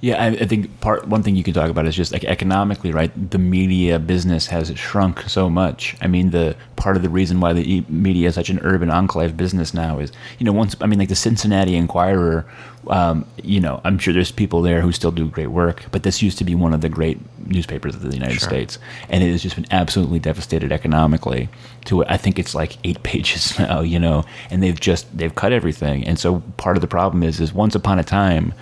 [0.00, 2.92] Yeah, I, I think part one thing you can talk about is just like economically,
[2.92, 3.10] right?
[3.30, 5.96] The media business has shrunk so much.
[6.02, 9.36] I mean, the part of the reason why the media is such an urban enclave
[9.36, 12.44] business now is, you know, once I mean, like the Cincinnati Enquirer.
[12.88, 16.22] Um, you know, I'm sure there's people there who still do great work, but this
[16.22, 18.48] used to be one of the great newspapers of the United Sure.
[18.48, 18.78] States,
[19.08, 21.48] and it has just been absolutely devastated economically.
[21.86, 25.52] To I think it's like eight pages now, you know, and they've just they've cut
[25.52, 28.54] everything, and so part of the problem is is once upon a time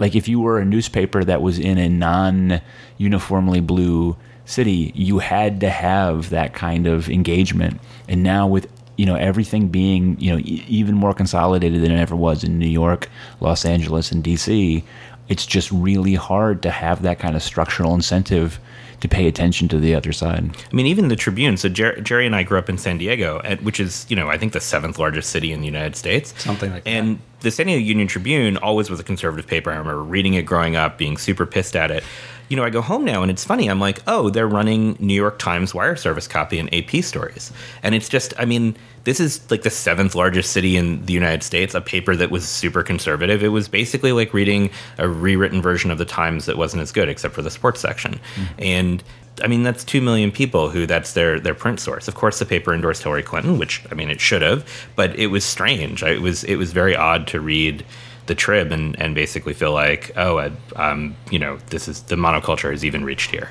[0.00, 4.16] like if you were a newspaper that was in a non-uniformly blue
[4.46, 7.80] city, you had to have that kind of engagement.
[8.08, 8.68] And now with
[9.00, 12.58] you know everything being you know e- even more consolidated than it ever was in
[12.58, 13.08] New York,
[13.40, 14.82] Los Angeles, and DC,
[15.30, 18.60] it's just really hard to have that kind of structural incentive
[19.00, 20.44] to pay attention to the other side.
[20.70, 21.56] I mean, even the Tribune.
[21.56, 24.28] So Jer- Jerry and I grew up in San Diego, at, which is, you know,
[24.28, 26.34] I think the seventh largest city in the United States.
[26.36, 26.90] Something like that.
[26.90, 29.70] And the San Diego Union Tribune always was a conservative paper.
[29.70, 32.04] I remember reading it growing up, being super pissed at it.
[32.50, 33.70] You know, I go home now and it's funny.
[33.70, 37.52] I'm like, oh, they're running New York Times wire service copy and AP stories.
[37.82, 41.42] And it's just, I mean, this is like the seventh largest city in the United
[41.42, 43.42] States, a paper that was super conservative.
[43.42, 47.08] It was basically like reading a rewritten version of the Times that wasn't as good,
[47.08, 48.20] except for the sports section.
[48.34, 48.62] Mm-hmm.
[48.62, 49.04] And
[49.42, 52.08] I mean, that's two million people who that's their their print source.
[52.08, 55.28] Of course, the paper endorsed Hillary Clinton, which I mean, it should have, but it
[55.28, 56.02] was strange.
[56.02, 57.84] It was it was very odd to read
[58.30, 62.14] the Trib and and basically feel like, oh, I, um, you know, this is the
[62.14, 63.50] monoculture has even reached here.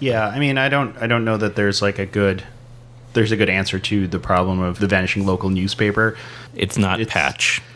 [0.00, 2.42] Yeah, I mean, I don't, I don't know that there's like a good,
[3.12, 6.16] there's a good answer to the problem of the vanishing local newspaper.
[6.54, 7.62] It's not It's- Patch.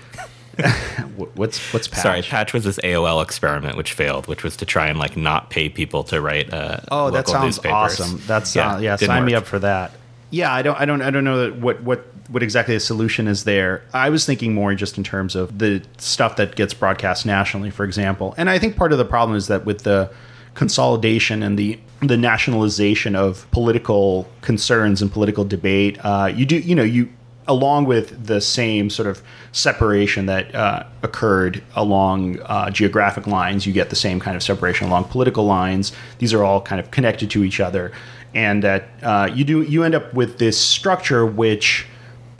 [1.34, 2.02] What's what's patch?
[2.02, 5.48] Sorry, Patch was this AOL experiment which failed, which was to try and like not
[5.48, 6.52] pay people to write.
[6.52, 7.72] Uh, Oh, that sounds newspapers.
[8.00, 8.20] awesome.
[8.26, 9.92] That's yeah, uh, yeah sign me up for that.
[10.30, 13.28] Yeah, I don't, I don't, I don't know that what what what exactly the solution
[13.28, 13.82] is there.
[13.92, 17.84] I was thinking more just in terms of the stuff that gets broadcast nationally, for
[17.84, 18.34] example.
[18.36, 20.10] And I think part of the problem is that with the
[20.54, 26.74] consolidation and the the nationalization of political concerns and political debate, uh, you do, you
[26.74, 27.08] know, you
[27.48, 33.72] along with the same sort of separation that uh, occurred along uh, geographic lines, you
[33.72, 35.92] get the same kind of separation along political lines.
[36.18, 37.92] These are all kind of connected to each other,
[38.34, 41.86] and that uh, you do you end up with this structure which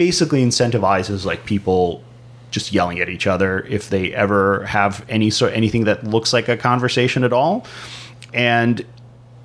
[0.02, 2.02] basically incentivizes like people
[2.50, 6.48] just yelling at each other if they ever have any sort anything that looks like
[6.48, 7.64] a conversation at all,
[8.34, 8.84] and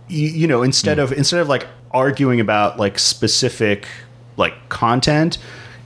[0.07, 1.03] you, you know instead hmm.
[1.03, 3.87] of instead of like arguing about like specific
[4.35, 5.37] like content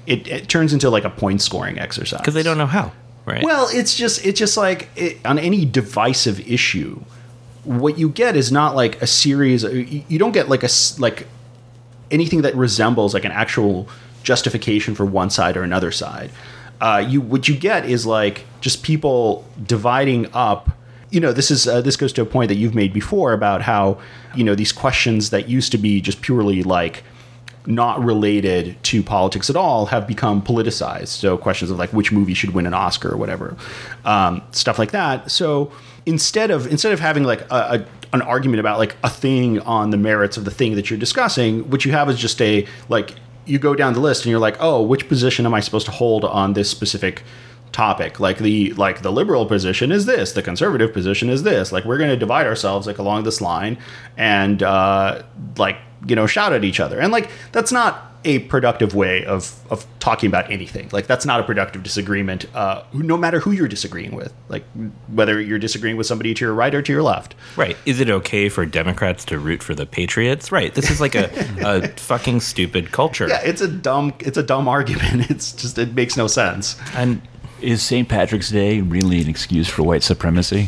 [0.07, 2.93] it, it turns into like a point scoring exercise because they don't know how.
[3.25, 3.43] Right.
[3.43, 6.99] well it's just it's just like it, on any divisive issue
[7.65, 11.27] what you get is not like a series you don't get like a like
[12.09, 13.87] anything that resembles like an actual
[14.23, 16.31] justification for one side or another side.
[16.79, 20.71] Uh, you what you get is like just people dividing up.
[21.11, 23.61] You know, this is uh, this goes to a point that you've made before about
[23.61, 23.99] how
[24.35, 27.03] you know these questions that used to be just purely like
[27.67, 31.09] not related to politics at all have become politicized.
[31.09, 33.55] So questions of like which movie should win an Oscar or whatever,
[34.05, 35.29] um, stuff like that.
[35.29, 35.71] So
[36.05, 39.91] instead of instead of having like a, a an argument about like a thing on
[39.91, 43.15] the merits of the thing that you're discussing, what you have is just a like
[43.45, 45.91] you go down the list and you're like, oh, which position am I supposed to
[45.91, 47.23] hold on this specific
[47.71, 48.19] topic?
[48.19, 51.71] Like the like the liberal position is this the conservative position is this.
[51.71, 53.77] Like we're going to divide ourselves like along this line
[54.17, 55.23] and uh
[55.57, 55.77] like
[56.07, 56.99] you know shout at each other.
[56.99, 61.39] And like that's not a productive way of of talking about anything like that's not
[61.39, 64.63] a productive disagreement uh no matter who you're disagreeing with like
[65.07, 67.75] whether you're disagreeing with somebody to your right or to your left Right.
[67.85, 70.51] Is it okay for Democrats to root for the Patriots?
[70.51, 70.73] Right.
[70.73, 71.29] This is like a,
[71.61, 73.27] a fucking stupid culture.
[73.27, 77.21] yeah it's a dumb it's a dumb argument it's just it makes no sense And
[77.61, 78.07] Is St.
[78.07, 80.67] Patrick's Day really an excuse for white supremacy?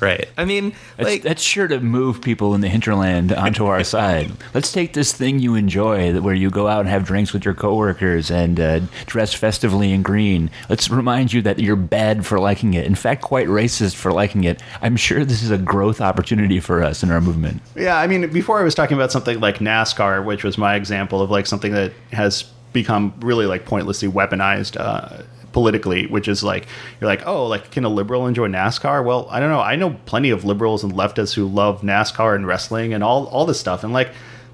[0.00, 0.28] Right.
[0.36, 4.30] I mean, That's, like that's sure to move people in the hinterland onto our side.
[4.54, 7.54] Let's take this thing you enjoy, where you go out and have drinks with your
[7.54, 10.50] coworkers and uh, dress festively in green.
[10.68, 12.86] Let's remind you that you're bad for liking it.
[12.86, 14.62] In fact, quite racist for liking it.
[14.82, 17.62] I'm sure this is a growth opportunity for us in our movement.
[17.76, 21.20] Yeah, I mean, before I was talking about something like NASCAR, which was my example
[21.20, 25.22] of like something that has become really like pointlessly weaponized uh,
[25.52, 26.66] politically, which is like
[27.00, 29.04] you're like, oh, like can a liberal enjoy NASCAR?
[29.04, 29.60] Well, I don't know.
[29.60, 33.46] I know plenty of liberals and leftists who love NASCAR and wrestling and all all
[33.46, 34.10] this stuff, and like.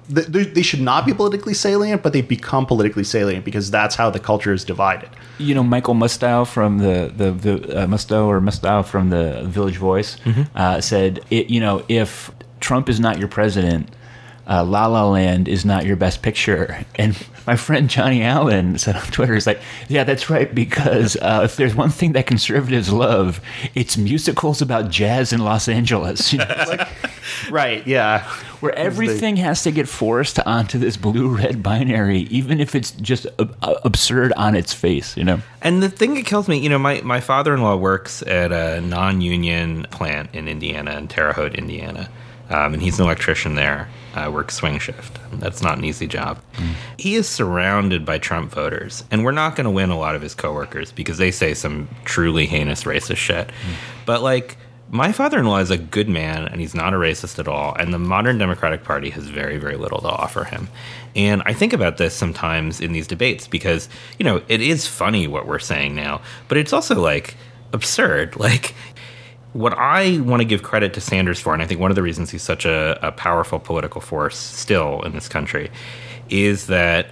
[0.09, 4.09] They they should not be politically salient, but they become politically salient because that's how
[4.09, 5.09] the culture is divided.
[5.37, 9.75] You know, Michael Musto from the the, the uh, Musto or Musto from the Village
[9.75, 10.15] Voice
[10.55, 12.31] uh, said, it, you know, if
[12.61, 13.89] Trump is not your president,
[14.49, 16.85] uh, La La Land is not your best picture.
[16.95, 21.41] And my friend Johnny Allen said on Twitter, "He's like, yeah, that's right, because uh,
[21.43, 23.41] if there's one thing that conservatives love,
[23.75, 26.85] it's musicals about jazz in Los Angeles." You know,
[27.51, 27.85] Right?
[27.85, 28.23] Yeah.
[28.61, 33.55] where everything has to get forced onto this blue-red binary, even if it's just ab-
[33.61, 35.15] absurd on its face.
[35.17, 35.41] You know.
[35.61, 38.51] And the thing that kills me, you know, my, my father in law works at
[38.51, 42.09] a non union plant in Indiana, in Terre Haute, Indiana.
[42.49, 45.19] Um, and he's an electrician there, uh, works swing shift.
[45.33, 46.39] That's not an easy job.
[46.97, 50.21] He is surrounded by Trump voters, and we're not going to win a lot of
[50.21, 53.49] his coworkers because they say some truly heinous racist shit.
[54.05, 54.57] But, like,
[54.89, 57.75] my father in law is a good man and he's not a racist at all.
[57.75, 60.69] And the modern Democratic Party has very, very little to offer him.
[61.15, 65.27] And I think about this sometimes in these debates because, you know, it is funny
[65.27, 67.35] what we're saying now, but it's also like
[67.73, 68.35] absurd.
[68.47, 68.75] Like,
[69.57, 72.03] what I want to give credit to Sanders for, and I think one of the
[72.03, 75.71] reasons he's such a, a powerful political force still in this country,
[76.29, 77.07] is that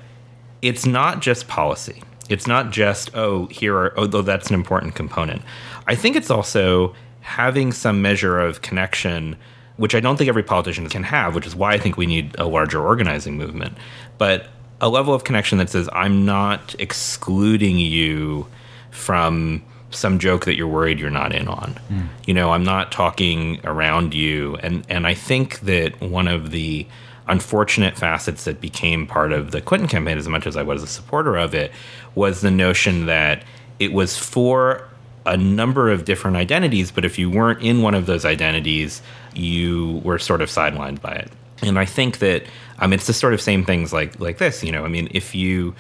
[0.61, 2.03] it's not just policy.
[2.29, 5.41] It's not just, oh, here are, although that's an important component.
[5.87, 9.37] I think it's also having some measure of connection,
[9.77, 12.35] which I don't think every politician can have, which is why I think we need
[12.37, 13.75] a larger organizing movement.
[14.19, 18.45] But a level of connection that says, I'm not excluding you
[18.91, 19.63] from
[19.95, 21.79] some joke that you're worried you're not in on.
[21.89, 22.07] Mm.
[22.25, 24.57] You know, I'm not talking around you.
[24.57, 26.85] And, and I think that one of the
[27.27, 30.87] unfortunate facets that became part of the Clinton campaign, as much as I was a
[30.87, 31.71] supporter of it,
[32.13, 33.43] was the notion that
[33.79, 34.87] it was for
[35.25, 39.01] a number of different identities, but if you weren't in one of those identities,
[39.33, 41.31] you were sort of sidelined by it.
[41.63, 42.43] And I think that
[42.79, 44.63] um, it's the sort of same things like like this.
[44.63, 45.73] You know, I mean, if you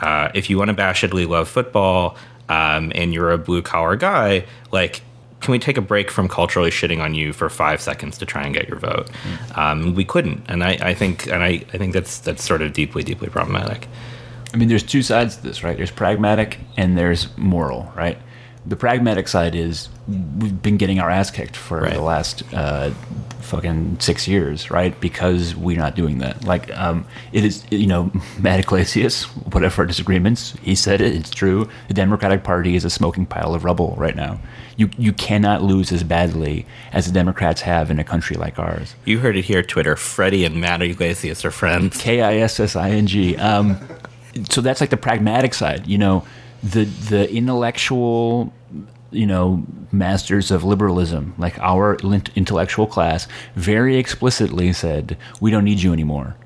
[0.00, 2.16] uh, if you unabashedly love football
[2.48, 5.02] um, and you're a blue collar guy, like
[5.40, 8.42] can we take a break from culturally shitting on you for five seconds to try
[8.42, 9.08] and get your vote?
[9.08, 9.58] Mm.
[9.58, 12.72] Um, we couldn't, and I, I, think, and I, I think that's that's sort of
[12.72, 13.86] deeply, deeply problematic.
[14.52, 15.76] I mean, there's two sides to this, right?
[15.76, 18.18] There's pragmatic and there's moral, right?
[18.66, 21.94] The pragmatic side is we've been getting our ass kicked for right.
[21.94, 22.90] the last uh,
[23.46, 24.98] fucking six years, right?
[25.00, 26.44] Because we're not doing that.
[26.44, 28.10] Like, um, it is, you know,
[28.40, 31.68] Matt Yglesias, whatever our disagreements, he said it, it's true.
[31.88, 34.40] The Democratic Party is a smoking pile of rubble right now.
[34.76, 38.94] You, you cannot lose as badly as the Democrats have in a country like ours.
[39.04, 39.96] You heard it here, Twitter.
[39.96, 41.96] Freddie and Matt Yglesias are friends.
[41.96, 43.36] K I S S I N G.
[43.36, 43.78] Um,
[44.50, 46.26] so that's like the pragmatic side, you know,
[46.62, 48.52] the the intellectual
[49.10, 51.96] you know, masters of liberalism, like our
[52.34, 56.36] intellectual class, very explicitly said, we don't need you anymore.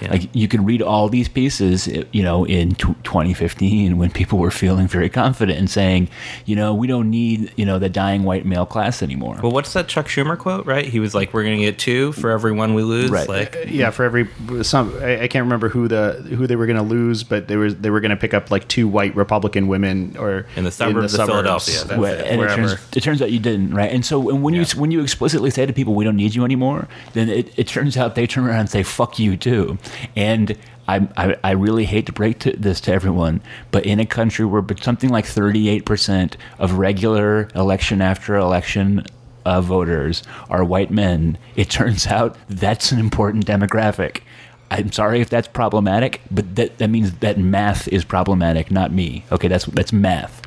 [0.00, 0.10] Yeah.
[0.10, 4.50] Like you can read all these pieces, you know, in t- 2015 when people were
[4.50, 6.08] feeling very confident and saying,
[6.46, 9.38] you know, we don't need, you know, the dying white male class anymore.
[9.42, 10.66] Well, what's that Chuck Schumer quote?
[10.66, 10.86] Right?
[10.86, 13.28] He was like, "We're going to get two for every one we lose." Right.
[13.28, 14.28] Like, uh, yeah, for every
[14.62, 14.94] some.
[15.00, 17.72] I, I can't remember who the who they were going to lose, but they were
[17.72, 21.14] they were going to pick up like two white Republican women or in the suburbs,
[21.14, 21.98] in the of Philadelphia.
[21.98, 23.90] Well, and it turns, it turns, out you didn't, right?
[23.90, 24.60] And so and when yeah.
[24.60, 27.66] you when you explicitly say to people, "We don't need you anymore," then it, it
[27.66, 29.78] turns out they turn around and say, "Fuck you too,"
[30.16, 30.56] and
[30.88, 34.44] I, I, I, really hate to break to this to everyone, but in a country
[34.44, 39.06] where something like 38% of regular election after election
[39.44, 44.22] uh, voters are white men, it turns out that's an important demographic.
[44.70, 49.24] I'm sorry if that's problematic, but that, that means that math is problematic, not me.
[49.32, 50.42] Okay, that's that's math.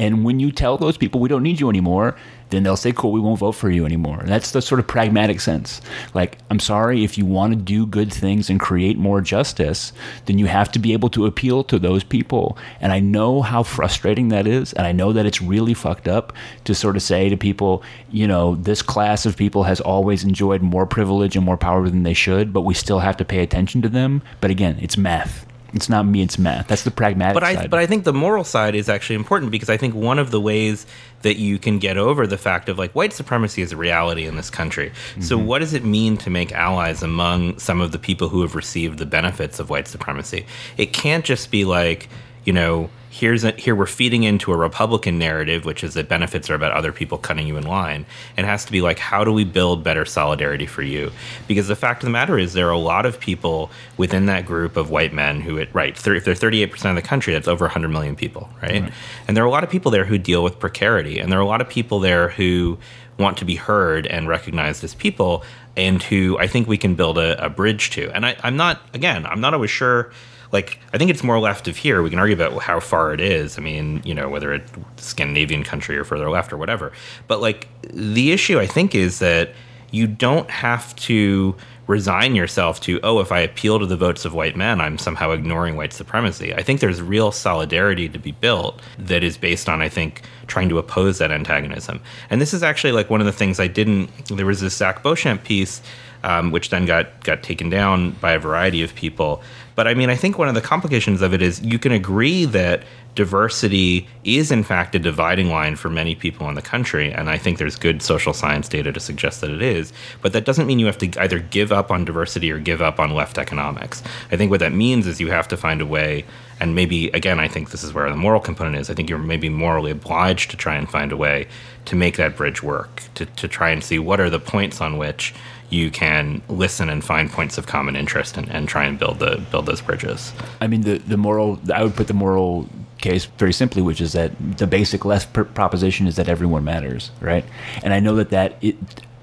[0.00, 2.16] And when you tell those people we don't need you anymore,
[2.50, 4.22] then they'll say, cool, we won't vote for you anymore.
[4.24, 5.80] That's the sort of pragmatic sense.
[6.14, 9.92] Like, I'm sorry, if you want to do good things and create more justice,
[10.26, 12.56] then you have to be able to appeal to those people.
[12.80, 14.72] And I know how frustrating that is.
[14.72, 16.32] And I know that it's really fucked up
[16.64, 20.62] to sort of say to people, you know, this class of people has always enjoyed
[20.62, 23.82] more privilege and more power than they should, but we still have to pay attention
[23.82, 24.22] to them.
[24.40, 25.47] But again, it's math.
[25.74, 26.66] It's not me, it's math.
[26.68, 27.70] That's the pragmatic but I, side.
[27.70, 30.40] But I think the moral side is actually important because I think one of the
[30.40, 30.86] ways
[31.22, 34.36] that you can get over the fact of like white supremacy is a reality in
[34.36, 34.90] this country.
[34.90, 35.22] Mm-hmm.
[35.22, 38.54] So what does it mean to make allies among some of the people who have
[38.54, 40.46] received the benefits of white supremacy?
[40.76, 42.08] It can't just be like,
[42.44, 46.50] you know, here's a, here we're feeding into a Republican narrative, which is that benefits
[46.50, 48.04] are about other people cutting you in line.
[48.36, 51.10] And it has to be like, how do we build better solidarity for you?
[51.46, 54.46] Because the fact of the matter is, there are a lot of people within that
[54.46, 57.64] group of white men who, it, right, if they're 38% of the country, that's over
[57.64, 58.82] 100 million people, right?
[58.82, 58.92] right?
[59.26, 61.18] And there are a lot of people there who deal with precarity.
[61.18, 62.78] And there are a lot of people there who
[63.18, 65.42] want to be heard and recognized as people
[65.76, 68.10] and who I think we can build a, a bridge to.
[68.14, 70.12] And I, I'm not, again, I'm not always sure
[70.52, 72.02] like I think it's more left of here.
[72.02, 73.58] We can argue about how far it is.
[73.58, 76.92] I mean, you know, whether it's Scandinavian country or further left or whatever.
[77.26, 79.50] But like the issue I think is that
[79.90, 84.34] you don't have to resign yourself to, oh, if I appeal to the votes of
[84.34, 86.54] white men, I'm somehow ignoring white supremacy.
[86.54, 90.68] I think there's real solidarity to be built that is based on, I think, trying
[90.68, 92.00] to oppose that antagonism.
[92.28, 94.10] And this is actually like one of the things I didn't.
[94.26, 95.80] There was this Zach Beauchamp piece,
[96.22, 99.42] um, which then got got taken down by a variety of people
[99.78, 102.44] but I mean, I think one of the complications of it is you can agree
[102.46, 102.82] that
[103.14, 107.12] diversity is, in fact, a dividing line for many people in the country.
[107.12, 109.92] And I think there's good social science data to suggest that it is.
[110.20, 112.98] But that doesn't mean you have to either give up on diversity or give up
[112.98, 114.02] on left economics.
[114.32, 116.24] I think what that means is you have to find a way
[116.60, 118.90] And maybe, again, I think this is where the moral component is.
[118.90, 121.46] I think you're maybe morally obliged to try and find a way
[121.84, 124.98] to make that bridge work, to, to try and see what are the points on
[124.98, 125.34] which
[125.70, 129.44] you can listen and find points of common interest and, and try and build the
[129.50, 130.32] build those bridges.
[130.60, 131.60] I mean, the the moral.
[131.72, 135.42] I would put the moral case very simply, which is that the basic left pr-
[135.42, 137.44] proposition is that everyone matters, right?
[137.82, 138.76] And I know that that it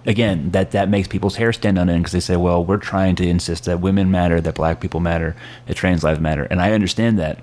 [0.06, 3.16] again that that makes people's hair stand on end because they say, well, we're trying
[3.18, 5.36] to insist that women matter, that black people matter,
[5.66, 7.40] that trans lives matter, and I understand that.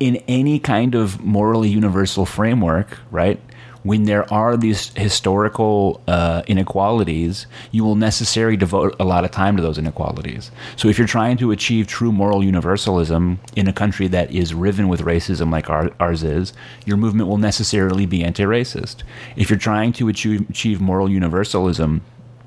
[0.00, 3.40] In any kind of morally universal framework, right?
[3.82, 9.56] When there are these historical uh, inequalities, you will necessarily devote a lot of time
[9.56, 10.50] to those inequalities.
[10.76, 14.88] So, if you're trying to achieve true moral universalism in a country that is riven
[14.88, 16.52] with racism like our, ours is,
[16.84, 19.02] your movement will necessarily be anti racist.
[19.36, 22.02] If you're trying to achieve, achieve moral universalism,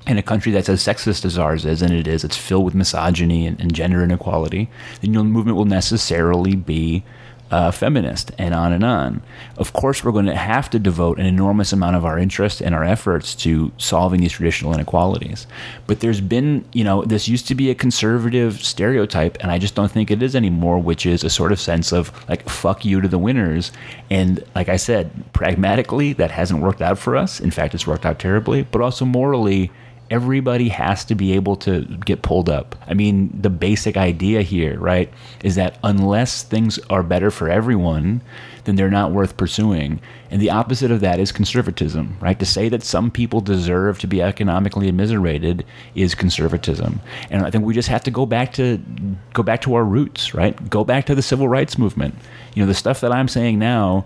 [0.06, 2.74] in a country that's as sexist as ours is, and it is, it's filled with
[2.74, 4.70] misogyny and, and gender inequality,
[5.00, 7.02] then your movement will necessarily be
[7.50, 9.22] uh, feminist, and on and on.
[9.56, 12.74] Of course, we're going to have to devote an enormous amount of our interest and
[12.74, 15.46] our efforts to solving these traditional inequalities.
[15.86, 19.74] But there's been, you know, this used to be a conservative stereotype, and I just
[19.74, 23.00] don't think it is anymore, which is a sort of sense of like, fuck you
[23.00, 23.72] to the winners.
[24.10, 27.40] And like I said, pragmatically, that hasn't worked out for us.
[27.40, 29.70] In fact, it's worked out terribly, but also morally,
[30.10, 32.76] everybody has to be able to get pulled up.
[32.86, 38.22] I mean, the basic idea here, right, is that unless things are better for everyone,
[38.64, 40.00] then they're not worth pursuing.
[40.30, 42.38] And the opposite of that is conservatism, right?
[42.38, 47.00] To say that some people deserve to be economically immiserated is conservatism.
[47.30, 48.80] And I think we just have to go back to
[49.34, 50.68] go back to our roots, right?
[50.68, 52.16] Go back to the civil rights movement.
[52.54, 54.04] You know, the stuff that I'm saying now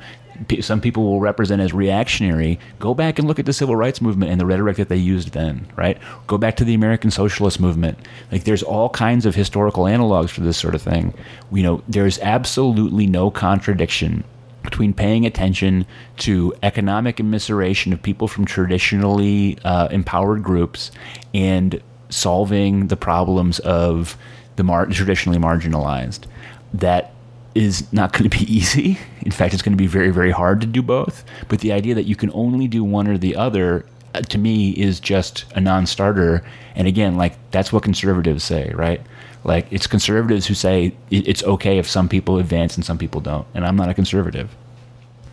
[0.60, 4.30] some people will represent as reactionary, go back and look at the civil rights movement
[4.30, 5.98] and the rhetoric that they used then, right?
[6.26, 7.98] Go back to the American socialist movement.
[8.32, 11.14] Like there's all kinds of historical analogs for this sort of thing.
[11.52, 14.24] You know, there's absolutely no contradiction
[14.62, 15.86] between paying attention
[16.18, 20.90] to economic immiseration of people from traditionally uh, empowered groups
[21.34, 24.16] and solving the problems of
[24.56, 26.26] the mar- traditionally marginalized.
[26.74, 27.12] That
[27.54, 28.98] is not going to be easy.
[29.22, 31.24] In fact, it's going to be very, very hard to do both.
[31.48, 33.84] But the idea that you can only do one or the other,
[34.14, 36.44] uh, to me, is just a non starter.
[36.74, 39.00] And again, like, that's what conservatives say, right?
[39.42, 43.46] Like, it's conservatives who say it's okay if some people advance and some people don't.
[43.54, 44.54] And I'm not a conservative.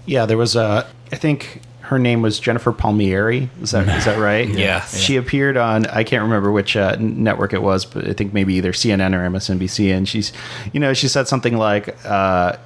[0.05, 3.49] Yeah, there was a, I think her name was Jennifer Palmieri.
[3.61, 4.47] Is that is that right?
[4.49, 4.81] yeah.
[4.81, 8.55] She appeared on I can't remember which uh, network it was, but I think maybe
[8.55, 9.95] either CNN or MSNBC.
[9.95, 10.33] And she's,
[10.73, 12.57] you know, she said something like, uh,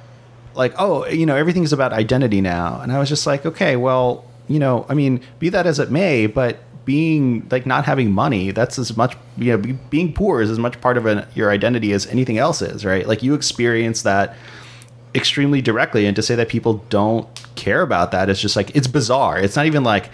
[0.54, 2.80] like, oh, you know, everything's about identity now.
[2.80, 5.92] And I was just like, okay, well, you know, I mean, be that as it
[5.92, 10.50] may, but being like not having money that's as much you know being poor is
[10.50, 14.02] as much part of an, your identity as anything else is right like you experience
[14.02, 14.36] that
[15.14, 18.28] extremely directly and to say that people don't care about that.
[18.28, 19.38] It's just like it's bizarre.
[19.38, 20.10] It's not even like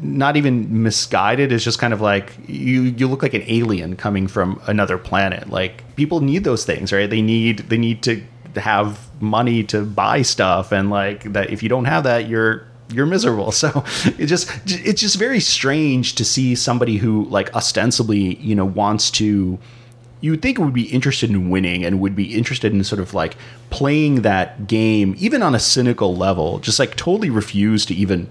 [0.00, 1.52] not even misguided.
[1.52, 5.50] It's just kind of like you you look like an alien coming from another planet.
[5.50, 7.08] Like people need those things right?
[7.08, 8.22] They need they need to
[8.56, 13.06] have money to buy stuff and like that if you don't have that you're you're
[13.06, 13.52] miserable.
[13.56, 13.84] So
[14.18, 19.10] it just it's just very strange to see somebody who like ostensibly you know wants
[19.12, 19.58] to
[20.20, 23.00] you would think it would be interested in winning and would be interested in sort
[23.00, 23.36] of like
[23.70, 28.28] playing that game, even on a cynical level, just like totally refuse to even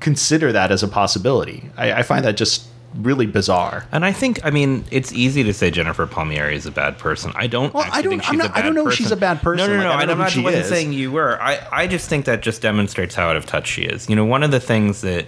[0.00, 1.70] consider that as a possibility.
[1.76, 3.86] I, I find that just really bizarre.
[3.92, 7.32] And I think, I mean, it's easy to say Jennifer Palmieri is a bad person.
[7.34, 7.74] I don't.
[7.74, 8.26] Well, I don't.
[8.28, 8.92] I'm not, I don't know person.
[8.92, 9.66] if she's a bad person.
[9.66, 9.88] No, no, no.
[9.90, 11.40] Like, I'm wasn't saying you were.
[11.42, 14.08] I, I just think that just demonstrates how out of touch she is.
[14.08, 15.26] You know, one of the things that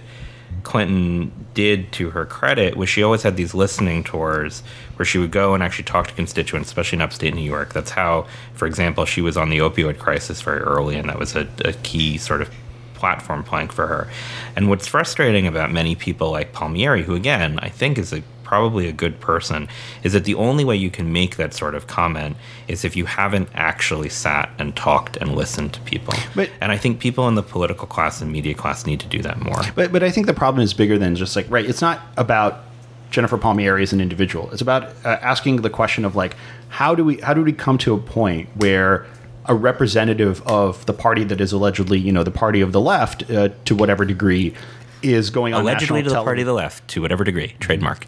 [0.63, 4.63] Clinton did to her credit was she always had these listening tours
[4.95, 7.73] where she would go and actually talk to constituents, especially in upstate New York.
[7.73, 11.35] That's how, for example, she was on the opioid crisis very early, and that was
[11.35, 12.51] a, a key sort of
[12.93, 14.07] platform plank for her.
[14.55, 18.21] And what's frustrating about many people like Palmieri, who again I think is a
[18.51, 19.69] probably a good person,
[20.03, 22.35] is that the only way you can make that sort of comment
[22.67, 26.13] is if you haven't actually sat and talked and listened to people.
[26.35, 29.21] But, and I think people in the political class and media class need to do
[29.21, 29.61] that more.
[29.73, 31.65] But but I think the problem is bigger than just like right.
[31.65, 32.65] It's not about
[33.09, 34.51] Jennifer Palmieri as an individual.
[34.51, 36.35] It's about uh, asking the question of like
[36.67, 39.07] how do we how do we come to a point where
[39.45, 43.29] a representative of the party that is allegedly you know the party of the left
[43.31, 44.53] uh, to whatever degree
[45.01, 48.07] is going on allegedly to the tele- party of the left to whatever degree trademark.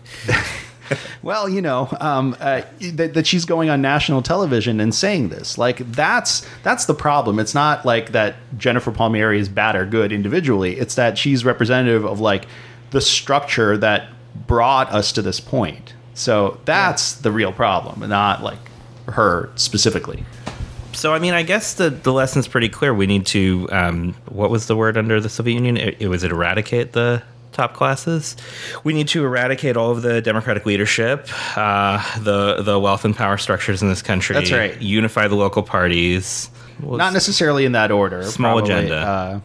[1.23, 2.61] well, you know um, uh,
[2.93, 5.57] that, that, she's going on national television and saying this.
[5.57, 7.39] Like that's that's the problem.
[7.39, 10.77] It's not like that Jennifer Palmieri is bad or good individually.
[10.77, 12.45] It's that she's representative of like
[12.91, 14.09] the structure that
[14.47, 15.93] brought us to this point.
[16.13, 17.21] So that's yeah.
[17.23, 18.59] the real problem, not like
[19.07, 20.23] her specifically.
[20.93, 22.93] So, I mean, I guess the, the lesson's pretty clear.
[22.93, 25.77] We need to, um, what was the word under the Soviet Union?
[25.77, 27.21] It, it was it eradicate the
[27.51, 28.35] top classes.
[28.83, 33.37] We need to eradicate all of the democratic leadership, uh, the the wealth and power
[33.37, 34.33] structures in this country.
[34.33, 34.81] That's right.
[34.81, 36.49] Unify the local parties.
[36.81, 38.23] Well, Not necessarily in that order.
[38.23, 38.95] Small probably, agenda.
[38.97, 39.39] Uh,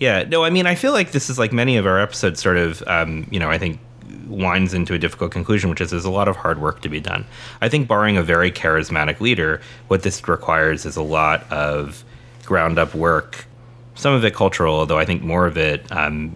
[0.00, 2.56] Yeah, no, I mean, I feel like this is like many of our episodes sort
[2.56, 3.80] of, um, you know, I think
[4.26, 7.00] winds into a difficult conclusion, which is there's a lot of hard work to be
[7.00, 7.24] done.
[7.60, 12.04] I think, barring a very charismatic leader, what this requires is a lot of
[12.44, 13.46] ground up work,
[13.94, 16.34] some of it cultural, although I think more of it um,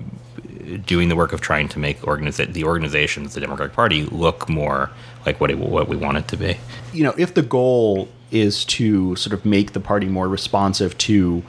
[0.87, 4.91] doing the work of trying to make organiza- the organizations, the Democratic Party, look more
[5.27, 6.57] like what, it, what we want it to be.
[6.93, 11.43] you know, if the goal is to sort of make the party more responsive to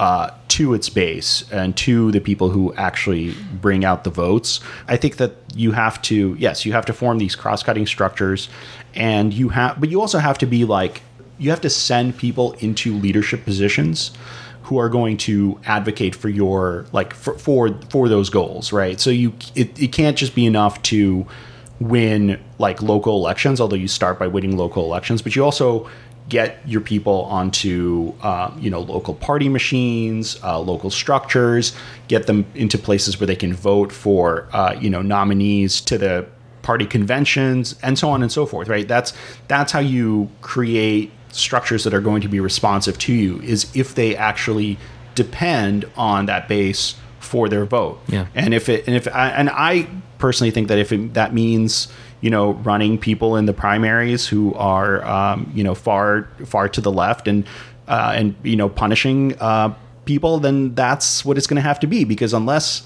[0.00, 4.58] uh, to its base and to the people who actually bring out the votes,
[4.88, 8.48] I think that you have to yes, you have to form these cross-cutting structures,
[8.94, 11.02] and you have, but you also have to be like
[11.38, 14.12] you have to send people into leadership positions
[14.62, 18.98] who are going to advocate for your like for for, for those goals, right?
[18.98, 21.26] So you it, it can't just be enough to
[21.78, 25.90] win like local elections, although you start by winning local elections, but you also
[26.30, 31.76] get your people onto uh, you know local party machines, uh, local structures,
[32.08, 36.26] get them into places where they can vote for uh, you know nominees to the
[36.62, 38.68] party conventions and so on and so forth.
[38.68, 38.88] Right?
[38.88, 39.12] That's
[39.48, 43.40] that's how you create structures that are going to be responsive to you.
[43.42, 44.78] Is if they actually
[45.14, 48.00] depend on that base for their vote.
[48.08, 48.26] Yeah.
[48.34, 49.88] And if it and if I, and I
[50.18, 51.88] personally think that if it, that means
[52.20, 56.80] you know running people in the primaries who are um, you know far far to
[56.80, 57.46] the left and
[57.88, 59.74] uh, and you know punishing uh,
[60.04, 62.82] people, then that's what it's going to have to be because unless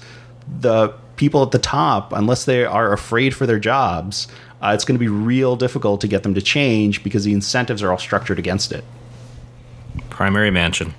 [0.59, 4.27] the people at the top, unless they are afraid for their jobs,
[4.61, 7.81] uh, it's going to be real difficult to get them to change because the incentives
[7.81, 8.83] are all structured against it.
[10.09, 10.93] Primary Manchin.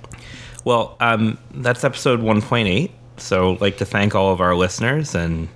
[0.65, 2.91] Well, um, that's episode 1.8.
[3.17, 5.47] So, I'd like to thank all of our listeners and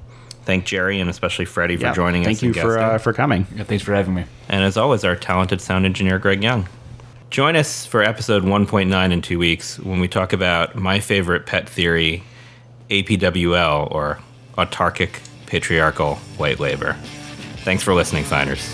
[0.45, 1.93] thank Jerry and especially Freddie for Yeah.
[1.93, 2.41] joining Thank us.
[2.41, 3.45] Thank you for uh, for coming.
[3.55, 4.25] Yeah, thanks for having me.
[4.49, 6.67] and as always, our talented sound engineer, Greg Young.
[7.29, 11.69] Join us for episode 1.9 in two weeks when we talk about my favorite pet
[11.69, 12.23] theory,
[12.89, 14.19] APWL, or
[14.57, 16.93] autarkic patriarchal white labor.
[17.63, 18.69] Thanks for listening, signers.